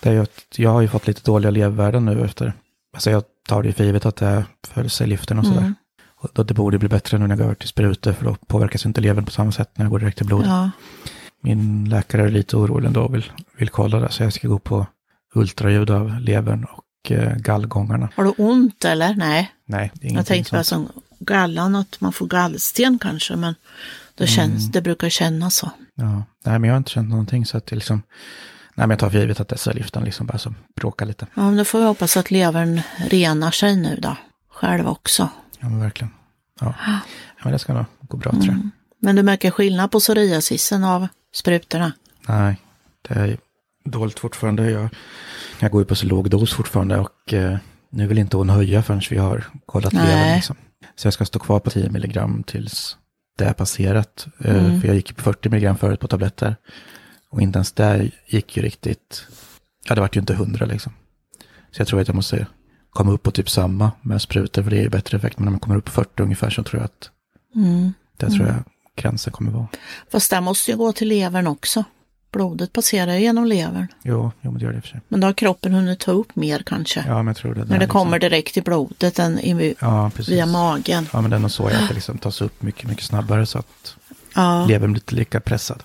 det 0.00 0.08
är 0.08 0.12
ju 0.12 0.22
att 0.22 0.44
jag 0.56 0.70
har 0.70 0.80
ju 0.80 0.88
fått 0.88 1.06
lite 1.06 1.22
dåliga 1.22 1.50
levvärden 1.50 2.04
nu 2.04 2.24
efter. 2.24 2.52
Alltså 2.94 3.10
jag 3.10 3.24
tar 3.48 3.62
det 3.62 3.72
för 3.72 3.84
givet 3.84 4.06
att 4.06 4.16
det 4.16 4.26
är 4.26 4.44
för 4.66 4.88
cellgiften 4.88 5.38
och 5.38 5.46
sådär. 5.46 5.60
Mm. 5.60 5.74
Och 6.20 6.30
då 6.32 6.42
det 6.42 6.54
borde 6.54 6.78
bli 6.78 6.88
bättre 6.88 7.18
nu 7.18 7.26
när 7.26 7.32
jag 7.32 7.38
går 7.38 7.44
över 7.44 7.54
till 7.54 7.68
sprutor 7.68 8.12
för 8.12 8.24
då 8.24 8.36
påverkas 8.46 8.86
inte 8.86 9.00
levern 9.00 9.24
på 9.24 9.30
samma 9.30 9.52
sätt 9.52 9.70
när 9.74 9.84
jag 9.84 9.90
går 9.90 9.98
direkt 9.98 10.16
till 10.16 10.26
blodet. 10.26 10.48
Ja. 10.48 10.70
Min 11.42 11.88
läkare 11.88 12.22
är 12.22 12.28
lite 12.28 12.56
orolig 12.56 12.86
ändå 12.86 13.02
och 13.02 13.14
vill, 13.14 13.32
vill 13.56 13.68
kolla 13.68 14.00
det 14.00 14.08
så 14.10 14.22
jag 14.22 14.32
ska 14.32 14.48
gå 14.48 14.58
på 14.58 14.86
ultraljud 15.34 15.90
av 15.90 16.20
levern 16.20 16.64
och 16.64 16.82
gallgångarna. 17.36 18.08
Har 18.14 18.24
du 18.24 18.30
ont 18.36 18.84
eller? 18.84 19.14
Nej. 19.14 19.52
Nej, 19.64 19.92
det 19.94 20.08
är 20.08 20.14
Jag 20.14 20.26
tänkte 20.26 20.52
bara 20.52 20.64
som 20.64 20.88
gallan, 21.18 21.76
att 21.76 22.00
man 22.00 22.12
får 22.12 22.26
gallsten 22.26 22.98
kanske, 22.98 23.36
men 23.36 23.54
det, 24.14 24.26
känns, 24.26 24.60
mm. 24.60 24.70
det 24.70 24.82
brukar 24.82 25.08
kännas 25.08 25.56
så. 25.56 25.70
Ja, 25.94 26.22
nej 26.44 26.58
men 26.58 26.64
jag 26.64 26.72
har 26.72 26.78
inte 26.78 26.90
känt 26.90 27.08
någonting 27.08 27.46
så 27.46 27.56
att 27.56 27.66
det 27.66 27.76
liksom, 27.76 28.02
nej 28.74 28.86
men 28.86 28.90
jag 28.90 28.98
tar 28.98 29.10
för 29.10 29.18
givet 29.18 29.40
att 29.40 29.52
är 29.52 29.56
cellgiften 29.56 30.04
liksom 30.04 30.26
bara 30.26 30.38
som 30.38 30.54
bråkar 30.76 31.06
lite. 31.06 31.26
Ja, 31.34 31.42
men 31.42 31.56
då 31.56 31.64
får 31.64 31.78
vi 31.78 31.84
hoppas 31.84 32.16
att 32.16 32.30
levern 32.30 32.80
renar 32.96 33.50
sig 33.50 33.76
nu 33.76 33.98
då, 34.02 34.16
själv 34.50 34.88
också. 34.88 35.28
Ja, 35.58 35.68
men 35.68 35.80
verkligen. 35.80 36.12
Ja, 36.60 36.74
ja 36.86 37.00
men 37.42 37.52
det 37.52 37.58
ska 37.58 37.72
nog 37.74 37.84
gå 38.00 38.16
bra 38.16 38.30
mm. 38.30 38.42
tror 38.42 38.54
jag. 38.54 38.60
Mm. 38.60 38.70
Men 39.00 39.16
du 39.16 39.22
märker 39.22 39.50
skillnad 39.50 39.90
på 39.90 40.00
psoriasisen 40.00 40.84
av 40.84 41.08
sprutorna? 41.34 41.92
Nej, 42.28 42.60
det 43.08 43.14
är 43.14 43.38
dåligt 43.90 44.18
fortfarande. 44.18 44.70
Jag, 44.70 44.88
jag 45.58 45.70
går 45.70 45.80
ju 45.80 45.86
på 45.86 45.94
så 45.94 46.06
låg 46.06 46.30
dos 46.30 46.52
fortfarande 46.52 46.98
och 46.98 47.34
eh, 47.34 47.56
nu 47.90 48.06
vill 48.06 48.18
inte 48.18 48.36
hon 48.36 48.50
höja 48.50 48.82
förrän 48.82 49.02
vi 49.10 49.16
har 49.16 49.44
kollat 49.66 49.92
levern. 49.92 50.34
Liksom. 50.34 50.56
Så 50.96 51.06
jag 51.06 51.14
ska 51.14 51.24
stå 51.24 51.38
kvar 51.38 51.60
på 51.60 51.70
10 51.70 51.90
milligram 51.90 52.42
tills 52.42 52.96
det 53.38 53.44
är 53.44 53.52
passerat. 53.52 54.26
Eh, 54.44 54.66
mm. 54.66 54.80
För 54.80 54.88
jag 54.88 54.96
gick 54.96 55.16
på 55.16 55.22
40 55.22 55.48
milligram 55.48 55.78
förut 55.78 56.00
på 56.00 56.08
tabletter. 56.08 56.56
Och 57.30 57.40
inte 57.40 57.56
ens 57.56 57.72
där 57.72 58.10
gick 58.26 58.56
ju 58.56 58.62
riktigt, 58.62 59.26
ja 59.84 59.94
det 59.94 60.00
vart 60.00 60.16
ju 60.16 60.20
inte 60.20 60.32
100 60.32 60.66
liksom. 60.66 60.92
Så 61.70 61.80
jag 61.80 61.88
tror 61.88 62.00
att 62.00 62.08
jag 62.08 62.14
måste 62.14 62.46
komma 62.90 63.12
upp 63.12 63.22
på 63.22 63.30
typ 63.30 63.50
samma 63.50 63.92
med 64.02 64.22
sprutor, 64.22 64.62
för 64.62 64.70
det 64.70 64.78
är 64.78 64.82
ju 64.82 64.88
bättre 64.88 65.16
effekt. 65.18 65.38
Men 65.38 65.44
när 65.44 65.50
man 65.50 65.60
kommer 65.60 65.76
upp 65.76 65.84
på 65.84 65.90
40 65.90 66.22
ungefär 66.22 66.50
så 66.50 66.62
tror 66.62 66.80
jag 66.80 66.84
att 66.84 67.10
mm. 67.54 67.92
det 68.16 68.30
tror 68.30 68.46
jag 68.46 68.64
gränsen 68.96 69.32
kommer 69.32 69.50
vara. 69.50 69.68
Fast 70.12 70.30
det 70.30 70.40
måste 70.40 70.70
ju 70.70 70.76
gå 70.76 70.92
till 70.92 71.08
levern 71.08 71.46
också. 71.46 71.84
Blodet 72.30 72.72
passerar 72.72 73.16
genom 73.16 73.44
levern. 73.46 73.86
Jo, 74.02 74.32
jo 74.40 74.50
men 74.50 74.58
det 74.58 74.64
gör 74.64 74.72
det 74.72 74.80
för 74.80 74.88
sig. 74.88 75.00
Men 75.08 75.20
då 75.20 75.26
har 75.26 75.32
kroppen 75.32 75.74
hunnit 75.74 75.98
ta 75.98 76.10
upp 76.10 76.36
mer 76.36 76.62
kanske. 76.66 77.04
Ja, 77.06 77.16
men 77.16 77.26
jag 77.26 77.36
tror 77.36 77.54
det. 77.54 77.60
När 77.60 77.66
det 77.66 77.78
liksom... 77.78 78.00
kommer 78.00 78.18
direkt 78.18 78.56
i 78.56 78.62
blodet 78.62 79.18
än 79.18 79.38
i, 79.38 79.74
ja, 79.80 80.10
via 80.28 80.46
magen. 80.46 81.08
Ja, 81.12 81.20
men 81.20 81.30
det 81.30 81.36
är 81.36 81.40
nog 81.40 81.50
så 81.50 81.66
att 81.66 81.88
det 81.88 81.94
liksom 81.94 82.18
tas 82.18 82.40
upp 82.40 82.62
mycket, 82.62 82.88
mycket 82.88 83.04
snabbare 83.04 83.46
så 83.46 83.58
att 83.58 83.96
ja. 84.34 84.66
levern 84.66 84.92
blir 84.92 85.02
inte 85.02 85.14
lika 85.14 85.40
pressad. 85.40 85.82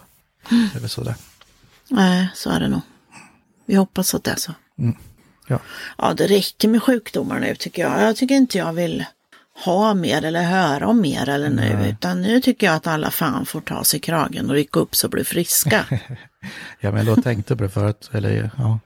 Det 0.50 0.78
är 0.78 0.80
väl 0.80 0.90
så 0.90 1.04
det 1.04 1.16
Nej, 1.90 2.30
så 2.36 2.50
är 2.50 2.60
det 2.60 2.68
nog. 2.68 2.82
Vi 3.66 3.76
hoppas 3.76 4.16
att 4.16 4.24
det 4.24 4.32
är 4.32 4.36
så. 4.36 4.52
Mm. 4.80 4.96
Ja. 5.48 5.60
ja, 5.98 6.14
det 6.14 6.28
räcker 6.28 6.68
med 6.68 6.84
sjukdomar 6.84 7.40
nu 7.40 7.56
tycker 7.56 7.82
jag. 7.82 8.02
Jag 8.02 8.16
tycker 8.16 8.36
inte 8.36 8.58
jag 8.58 8.74
vill 8.74 9.06
ha 9.66 9.94
mer 9.94 10.26
eller 10.26 10.44
höra 10.44 10.88
om 10.88 11.02
mer 11.02 11.30
eller 11.30 11.50
nu, 11.50 11.76
Nej. 11.76 11.90
utan 11.90 12.22
nu 12.22 12.42
tycker 12.42 12.68
jag 12.68 12.76
att 12.76 12.88
alla 12.88 13.12
fan 13.12 13.46
får 13.46 13.62
ta 13.62 13.84
sig 13.84 14.00
kragen 14.00 14.50
och 14.50 14.56
rycka 14.56 14.80
upp 14.80 14.96
så 14.96 15.10
blir 15.10 15.24
friska. 15.24 15.86
ja, 16.80 16.92
men 16.92 17.06
jag 17.06 17.24
tänkte 17.24 17.56
på 17.56 17.64
det 17.64 17.70
förut, 17.70 18.10
eller 18.14 18.52
ja, 18.58 18.80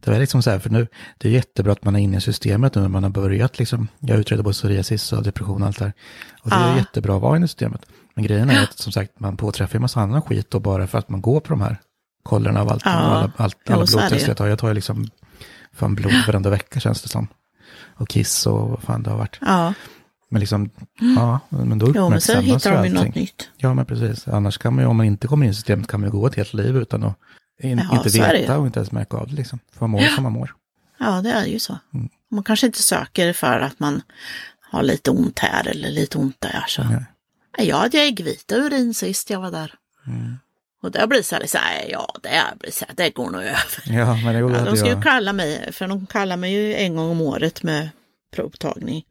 det 0.00 0.10
var 0.10 0.18
liksom 0.18 0.42
så 0.42 0.50
här, 0.50 0.58
för 0.58 0.70
nu, 0.70 0.86
det 1.18 1.28
är 1.28 1.32
jättebra 1.32 1.72
att 1.72 1.84
man 1.84 1.96
är 1.96 2.00
inne 2.00 2.16
i 2.16 2.20
systemet 2.20 2.74
nu 2.74 2.80
när 2.80 2.88
man 2.88 3.02
har 3.02 3.10
börjat 3.10 3.58
liksom, 3.58 3.88
jag 3.98 4.18
utreder 4.18 4.42
både 4.42 4.54
psoriasis 4.54 5.12
och 5.12 5.22
depression 5.22 5.62
och 5.62 5.68
allt 5.68 5.78
det 5.78 5.84
här. 5.84 5.92
Och 6.42 6.50
det 6.50 6.56
är 6.56 6.76
jättebra 6.76 7.16
att 7.16 7.22
vara 7.22 7.36
inne 7.36 7.44
i 7.44 7.48
systemet. 7.48 7.86
Men 8.14 8.24
grejen 8.24 8.50
är 8.50 8.62
att 8.62 8.78
som 8.78 8.92
sagt, 8.92 9.20
man 9.20 9.36
påträffar 9.36 9.76
en 9.76 9.82
massa 9.82 10.00
annan 10.00 10.22
skit 10.22 10.50
då 10.50 10.60
bara 10.60 10.86
för 10.86 10.98
att 10.98 11.08
man 11.08 11.20
går 11.20 11.40
på 11.40 11.48
de 11.48 11.60
här 11.60 11.76
kollerna 12.22 12.60
av 12.60 12.68
allt, 12.68 12.82
ja. 12.84 12.90
alla, 12.90 13.32
allt, 13.36 13.70
alla 13.70 13.84
blodtester 13.84 14.28
jag 14.28 14.36
tar. 14.36 14.46
Jag 14.46 14.58
tar 14.58 14.68
ju 14.68 14.74
liksom 14.74 15.10
fan 15.72 15.94
blod 15.94 16.12
varenda 16.26 16.50
vecka 16.50 16.80
känns 16.80 17.02
det 17.02 17.08
som. 17.08 17.28
Och 17.94 18.08
kiss 18.08 18.46
och 18.46 18.68
vad 18.68 18.82
fan 18.82 19.02
det 19.02 19.10
har 19.10 19.18
varit. 19.18 19.38
Ja. 19.40 19.74
Men 20.32 20.40
liksom, 20.40 20.70
mm. 21.00 21.14
ja, 21.14 21.40
men 21.48 21.78
då 21.78 21.92
Jo, 21.94 22.08
men 22.08 22.20
så 22.20 22.40
hittar 22.40 22.72
de 22.72 22.84
ju 22.88 22.92
något 22.92 23.14
nytt. 23.14 23.48
Ja, 23.56 23.74
men 23.74 23.86
precis. 23.86 24.28
Annars 24.28 24.58
kan 24.58 24.74
man 24.74 24.84
ju, 24.84 24.88
om 24.88 24.96
man 24.96 25.06
inte 25.06 25.26
kommer 25.26 25.46
in 25.46 25.52
i 25.52 25.54
systemet, 25.54 25.86
kan 25.86 26.00
man 26.00 26.08
ju 26.08 26.12
gå 26.12 26.26
ett 26.26 26.34
helt 26.34 26.54
liv 26.54 26.76
utan 26.76 27.04
att 27.04 27.16
in, 27.62 27.82
ja, 27.90 27.96
inte 27.96 28.18
veta 28.18 28.58
och 28.58 28.66
inte 28.66 28.78
ens 28.78 28.92
märka 28.92 29.16
av 29.16 29.28
det 29.28 29.34
liksom. 29.34 29.58
För 29.72 29.80
man 29.80 29.90
mår 29.90 30.02
ja. 30.02 30.08
som 30.08 30.22
man 30.22 30.32
mår. 30.32 30.54
Ja, 30.98 31.20
det 31.22 31.30
är 31.32 31.46
ju 31.46 31.58
så. 31.58 31.78
Mm. 31.94 32.08
Man 32.30 32.44
kanske 32.44 32.66
inte 32.66 32.82
söker 32.82 33.32
för 33.32 33.60
att 33.60 33.80
man 33.80 34.02
har 34.60 34.82
lite 34.82 35.10
ont 35.10 35.38
här 35.38 35.68
eller 35.68 35.90
lite 35.90 36.18
ont 36.18 36.40
där. 36.40 36.64
Så. 36.68 36.82
Nej. 36.82 37.68
Jag 37.68 37.76
hade 37.76 37.98
äggvita 37.98 38.54
urin 38.56 38.94
sist 38.94 39.30
jag 39.30 39.40
var 39.40 39.50
där. 39.50 39.74
Mm. 40.06 40.38
Och 40.82 40.90
det 40.90 41.06
blir 41.06 41.22
så 41.22 41.34
här, 41.34 41.46
så 41.46 41.58
här, 41.58 41.86
ja 41.90 42.14
det 42.22 42.58
blir 42.58 42.70
så 42.70 42.84
här, 42.88 42.94
det 42.96 43.10
går 43.10 43.30
nog 43.30 43.42
över. 43.42 43.82
Ja, 43.84 44.14
men 44.14 44.34
det 44.34 44.58
ja, 44.58 44.64
de 44.64 44.76
ska 44.76 44.88
ju 44.88 45.00
kalla 45.02 45.32
mig, 45.32 45.72
för 45.72 45.88
de 45.88 46.06
kallar 46.06 46.36
mig 46.36 46.52
ju 46.52 46.74
en 46.74 46.96
gång 46.96 47.10
om 47.10 47.20
året 47.20 47.62
med 47.62 47.88
provtagning. 48.32 49.02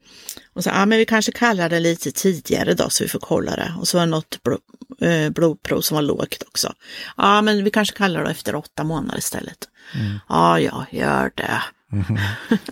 Och 0.53 0.63
så, 0.63 0.69
ja 0.69 0.85
men 0.85 0.97
vi 0.97 1.05
kanske 1.05 1.31
kallar 1.31 1.69
det 1.69 1.79
lite 1.79 2.11
tidigare 2.11 2.73
då 2.73 2.89
så 2.89 3.03
vi 3.03 3.09
får 3.09 3.19
kolla 3.19 3.55
det. 3.55 3.73
Och 3.79 3.87
så 3.87 3.97
var 3.97 4.05
det 4.05 4.11
något 4.11 4.43
blod, 4.43 4.59
eh, 5.01 5.29
blodprov 5.29 5.81
som 5.81 5.95
var 5.95 6.01
lågt 6.01 6.43
också. 6.47 6.73
Ja 7.17 7.41
men 7.41 7.63
vi 7.63 7.71
kanske 7.71 7.97
kallar 7.97 8.23
det 8.23 8.31
efter 8.31 8.55
åtta 8.55 8.83
månader 8.83 9.19
istället. 9.19 9.57
Mm. 9.95 10.19
Ja, 10.29 10.59
ja, 10.59 10.85
gör 10.91 11.31
det. 11.35 11.61
Mm. 11.91 12.17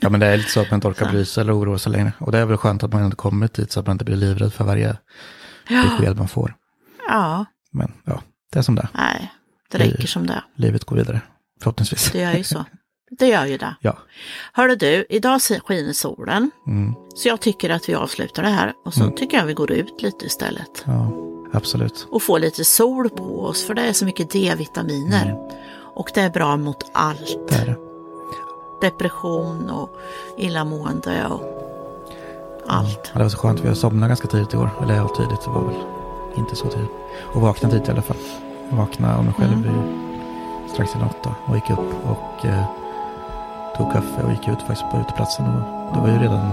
Ja 0.02 0.10
men 0.10 0.20
det 0.20 0.26
är 0.26 0.38
lite 0.38 0.52
så 0.52 0.62
att 0.62 0.72
man 0.72 0.78
inte 0.78 0.88
orkar 0.88 1.12
bry 1.12 1.26
sig 1.26 1.42
eller 1.42 1.60
oroa 1.60 1.80
sig 1.80 1.92
längre. 1.92 2.14
Och 2.20 2.32
det 2.32 2.38
är 2.38 2.46
väl 2.46 2.58
skönt 2.58 2.84
att 2.84 2.94
man 2.94 3.06
inte 3.06 3.18
kommit 3.18 3.54
dit 3.54 3.72
så 3.72 3.80
att 3.80 3.88
man 3.88 3.94
inte 3.94 4.06
blir 4.06 4.16
livrädd 4.16 4.54
för 4.54 4.64
varje 4.64 4.98
ja. 5.70 5.84
besked 5.84 6.18
man 6.18 6.28
får. 6.28 6.56
Ja. 7.08 7.46
Men 7.72 7.94
ja, 8.06 8.22
det 8.52 8.60
är 8.60 8.64
som 8.64 8.76
det 8.76 8.88
Nej, 8.94 9.32
det 9.72 9.78
räcker 9.78 10.08
som 10.08 10.28
det 10.28 10.44
Livet 10.56 10.84
går 10.84 10.96
vidare, 10.96 11.22
förhoppningsvis. 11.60 12.12
Det 12.12 12.20
gör 12.20 12.34
ju 12.34 12.44
så. 12.44 12.66
Det 13.10 13.28
gör 13.28 13.46
ju 13.46 13.58
det. 13.58 13.76
Ja. 13.80 13.98
Hörde 14.54 14.76
du, 14.76 15.06
idag 15.10 15.42
skiner 15.42 15.94
solen. 15.94 16.52
Mm. 16.68 16.94
Så 17.16 17.28
jag 17.28 17.42
tycker 17.42 17.70
att 17.70 17.90
vi 17.90 17.96
avslutar 17.96 18.44
det 18.44 18.50
här 18.50 18.74
och 18.86 18.94
så 18.94 19.04
mm. 19.04 19.16
tycker 19.16 19.38
jag 19.38 19.46
vi 19.46 19.54
går 19.54 19.72
ut 19.72 20.02
lite 20.02 20.26
istället. 20.26 20.84
Ja, 20.86 21.12
absolut. 21.54 22.08
Och 22.12 22.24
får 22.24 22.40
lite 22.40 22.66
sol 22.66 23.10
på 23.10 23.46
oss 23.46 23.64
för 23.64 23.74
det 23.74 23.82
är 23.82 23.94
så 23.94 24.06
mycket 24.06 24.32
D-vitaminer. 24.32 25.26
Mm. 25.26 25.38
Och 25.96 26.12
det 26.14 26.22
är 26.22 26.30
bra 26.30 26.58
mot 26.58 26.92
allt. 26.94 27.40
Det 27.50 27.56
är 27.56 27.66
det. 27.66 27.78
Depression 28.88 29.70
och 29.70 29.90
illamående 30.38 31.28
och 31.28 31.42
allt. 32.68 33.12
Ja, 33.14 33.18
det 33.18 33.24
var 33.24 33.30
så 33.30 33.38
skönt, 33.38 33.60
vi 33.60 33.68
har 33.68 33.76
somnat 33.76 34.10
ganska 34.10 34.28
tidigt 34.28 34.54
i 34.54 34.58
år. 34.58 34.70
Eller 34.84 34.96
ja, 34.96 35.08
tidigt, 35.08 35.42
det 35.46 35.50
var 35.50 35.66
väl 35.66 35.76
inte 36.38 36.56
så 36.56 36.68
tidigt. 36.68 36.92
Och 37.34 37.42
vaknade 37.42 37.74
tidigt 37.74 37.88
i 37.88 37.92
alla 37.92 38.02
fall. 38.02 38.18
Jag 38.70 38.78
vaknade 38.78 39.16
av 39.16 39.26
mig 39.26 39.34
själv 39.34 39.54
mm. 39.54 40.70
strax 40.74 40.96
innan 40.96 41.10
åtta 41.10 41.36
och 41.46 41.56
gick 41.56 41.70
upp 41.70 41.94
och 42.06 42.46
eh, 42.46 42.79
tog 43.80 43.94
kaffe 43.94 44.24
och 44.24 44.32
gick 44.32 44.48
ut 44.48 44.60
faktiskt 44.60 44.92
på 44.92 44.98
uteplatsen. 44.98 45.46
Och 45.46 45.94
det 45.94 46.00
var 46.00 46.08
ju 46.08 46.20
redan 46.20 46.52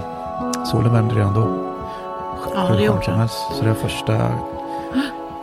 solen 0.66 0.92
vände 0.92 1.14
redan 1.14 1.34
då. 1.34 1.48
Ja, 2.54 2.74
det 2.76 2.82
gjorde 2.82 3.06
den. 3.06 3.28
Så 3.28 3.62
det 3.62 3.68
var 3.68 3.74
första, 3.74 4.30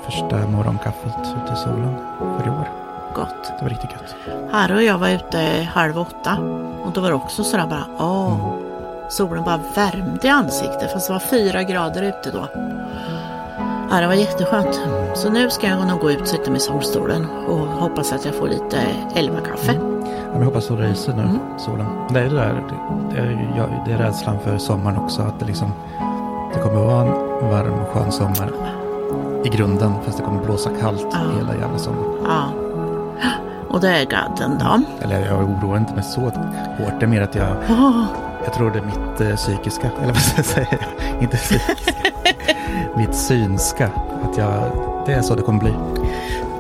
första 0.05 0.47
morgonkaffet 0.47 1.19
ute 1.19 1.53
i 1.53 1.55
solen 1.55 1.95
för 2.19 2.47
i 2.47 2.49
år. 2.49 2.69
Gott. 3.15 3.43
Det 3.59 3.63
var 3.63 3.69
riktigt 3.69 3.91
gött. 3.91 4.15
Harry 4.51 4.77
och 4.77 4.83
jag 4.83 4.97
var 4.97 5.09
ute 5.09 5.67
halv 5.73 5.99
åtta 5.99 6.37
och 6.83 6.91
då 6.91 7.01
var 7.01 7.09
det 7.09 7.15
också 7.15 7.43
sådär 7.43 7.67
bara, 7.67 7.85
åh, 7.99 8.33
mm. 8.33 9.09
solen 9.09 9.43
bara 9.43 9.59
värmde 9.75 10.27
i 10.27 10.29
ansiktet 10.29 10.93
fast 10.93 11.07
det 11.07 11.13
var 11.13 11.19
fyra 11.19 11.63
grader 11.63 12.01
ute 12.01 12.31
då. 12.31 12.47
Ja, 13.91 14.01
det 14.01 14.07
var 14.07 14.13
jätteskönt. 14.13 14.81
Mm. 14.85 15.15
Så 15.15 15.29
nu 15.29 15.49
ska 15.49 15.67
jag 15.67 15.87
nog 15.87 15.99
gå 15.99 16.11
ut 16.11 16.21
och 16.21 16.27
sitta 16.27 16.51
med 16.51 16.61
solstolen 16.61 17.25
och 17.25 17.67
hoppas 17.67 18.13
att 18.13 18.25
jag 18.25 18.35
får 18.35 18.47
lite 18.47 18.77
Elva-kaffe. 19.15 19.71
Mm. 19.71 19.92
Ja, 20.33 20.39
jag 20.39 20.45
hoppas 20.45 20.65
solen 20.65 20.89
ryser 20.89 21.13
nu, 21.13 21.21
mm. 21.21 21.39
solen. 21.57 21.85
Det 22.09 22.19
är, 22.19 22.29
det, 22.29 22.35
där, 22.35 22.63
det, 23.11 23.17
är, 23.17 23.83
det 23.85 23.91
är 23.93 23.97
rädslan 23.97 24.39
för 24.39 24.57
sommaren 24.57 24.97
också, 24.97 25.21
att 25.21 25.39
det, 25.39 25.45
liksom, 25.45 25.71
det 26.53 26.59
kommer 26.59 26.79
vara 26.79 27.01
en 27.01 27.49
varm, 27.49 27.85
skön 27.85 28.11
sommar 28.11 28.51
i 29.45 29.49
grunden, 29.49 29.93
fast 30.05 30.17
det 30.17 30.23
kommer 30.23 30.43
blåsa 30.43 30.69
kallt 30.81 31.07
ja. 31.11 31.19
hela 31.37 31.55
jävla 31.55 31.77
sommaren. 31.77 32.13
Ja. 32.25 32.43
Och 33.69 33.81
det 33.81 33.89
är 33.89 34.05
gadden 34.05 34.51
då? 34.59 34.81
Eller 35.05 35.25
jag 35.25 35.43
oroar 35.43 35.77
inte 35.77 35.93
mig 35.93 36.03
så 36.03 36.21
hårt. 36.21 36.33
Det 36.99 37.05
är 37.05 37.07
mer 37.07 37.21
att 37.21 37.35
jag, 37.35 37.57
oh. 37.69 38.05
jag 38.43 38.53
tror 38.53 38.71
det 38.71 38.79
är 38.79 38.83
mitt 38.83 39.21
eh, 39.21 39.35
psykiska, 39.35 39.91
eller 40.01 40.13
vad 40.13 40.21
ska 40.21 40.37
jag 40.37 40.45
säga, 40.45 40.79
inte 41.21 41.37
psykiska, 41.37 41.91
mitt 42.97 43.15
synska. 43.15 43.89
Att 44.23 44.37
jag, 44.37 44.63
det 45.05 45.13
är 45.13 45.21
så 45.21 45.35
det 45.35 45.41
kommer 45.41 45.59
bli. 45.59 45.73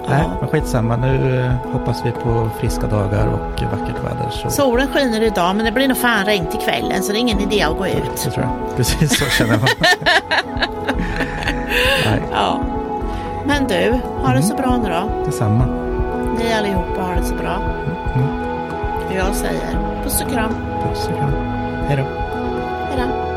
Nej, 0.09 0.29
men 0.39 0.49
skitsamma. 0.49 0.95
Nu 0.95 1.39
eh, 1.39 1.71
hoppas 1.71 2.05
vi 2.05 2.11
på 2.11 2.49
friska 2.59 2.87
dagar 2.87 3.27
och 3.27 3.63
vackert 3.63 4.03
väder. 4.03 4.29
Så. 4.29 4.49
Solen 4.49 4.87
skiner 4.87 5.21
idag, 5.21 5.55
men 5.55 5.65
det 5.65 5.71
blir 5.71 5.87
nog 5.87 5.97
fan 5.97 6.25
regn 6.25 6.45
till 6.45 6.59
kvällen, 6.59 7.03
så 7.03 7.11
det 7.11 7.17
är 7.17 7.19
ingen 7.19 7.39
idé 7.39 7.61
att 7.61 7.77
gå 7.77 7.87
ut. 7.87 8.23
Det 8.23 8.31
tror 8.31 8.45
jag. 8.45 8.75
Precis 8.77 9.19
så 9.19 9.25
känner 9.25 9.57
man. 9.57 9.69
Nej. 12.05 12.21
Ja. 12.31 12.61
Men 13.45 13.67
du, 13.67 13.99
ha 14.21 14.29
mm. 14.29 14.41
det 14.41 14.43
så 14.43 14.55
bra 14.55 14.77
nu 14.83 14.89
då. 14.89 15.25
Detsamma. 15.25 15.65
Ni 16.39 16.53
allihopa 16.53 17.01
har 17.01 17.15
det 17.15 17.23
så 17.23 17.35
bra. 17.35 17.59
Mm. 18.15 18.27
Jag 19.15 19.35
säger 19.35 19.77
puss 20.03 20.21
och 20.21 20.31
kram. 20.31 20.53
Puss 20.89 21.07
och 21.07 21.17
kram. 21.17 21.31
Hej 21.87 21.97
då. 21.97 22.03
Hej 22.89 22.97
då. 22.97 23.32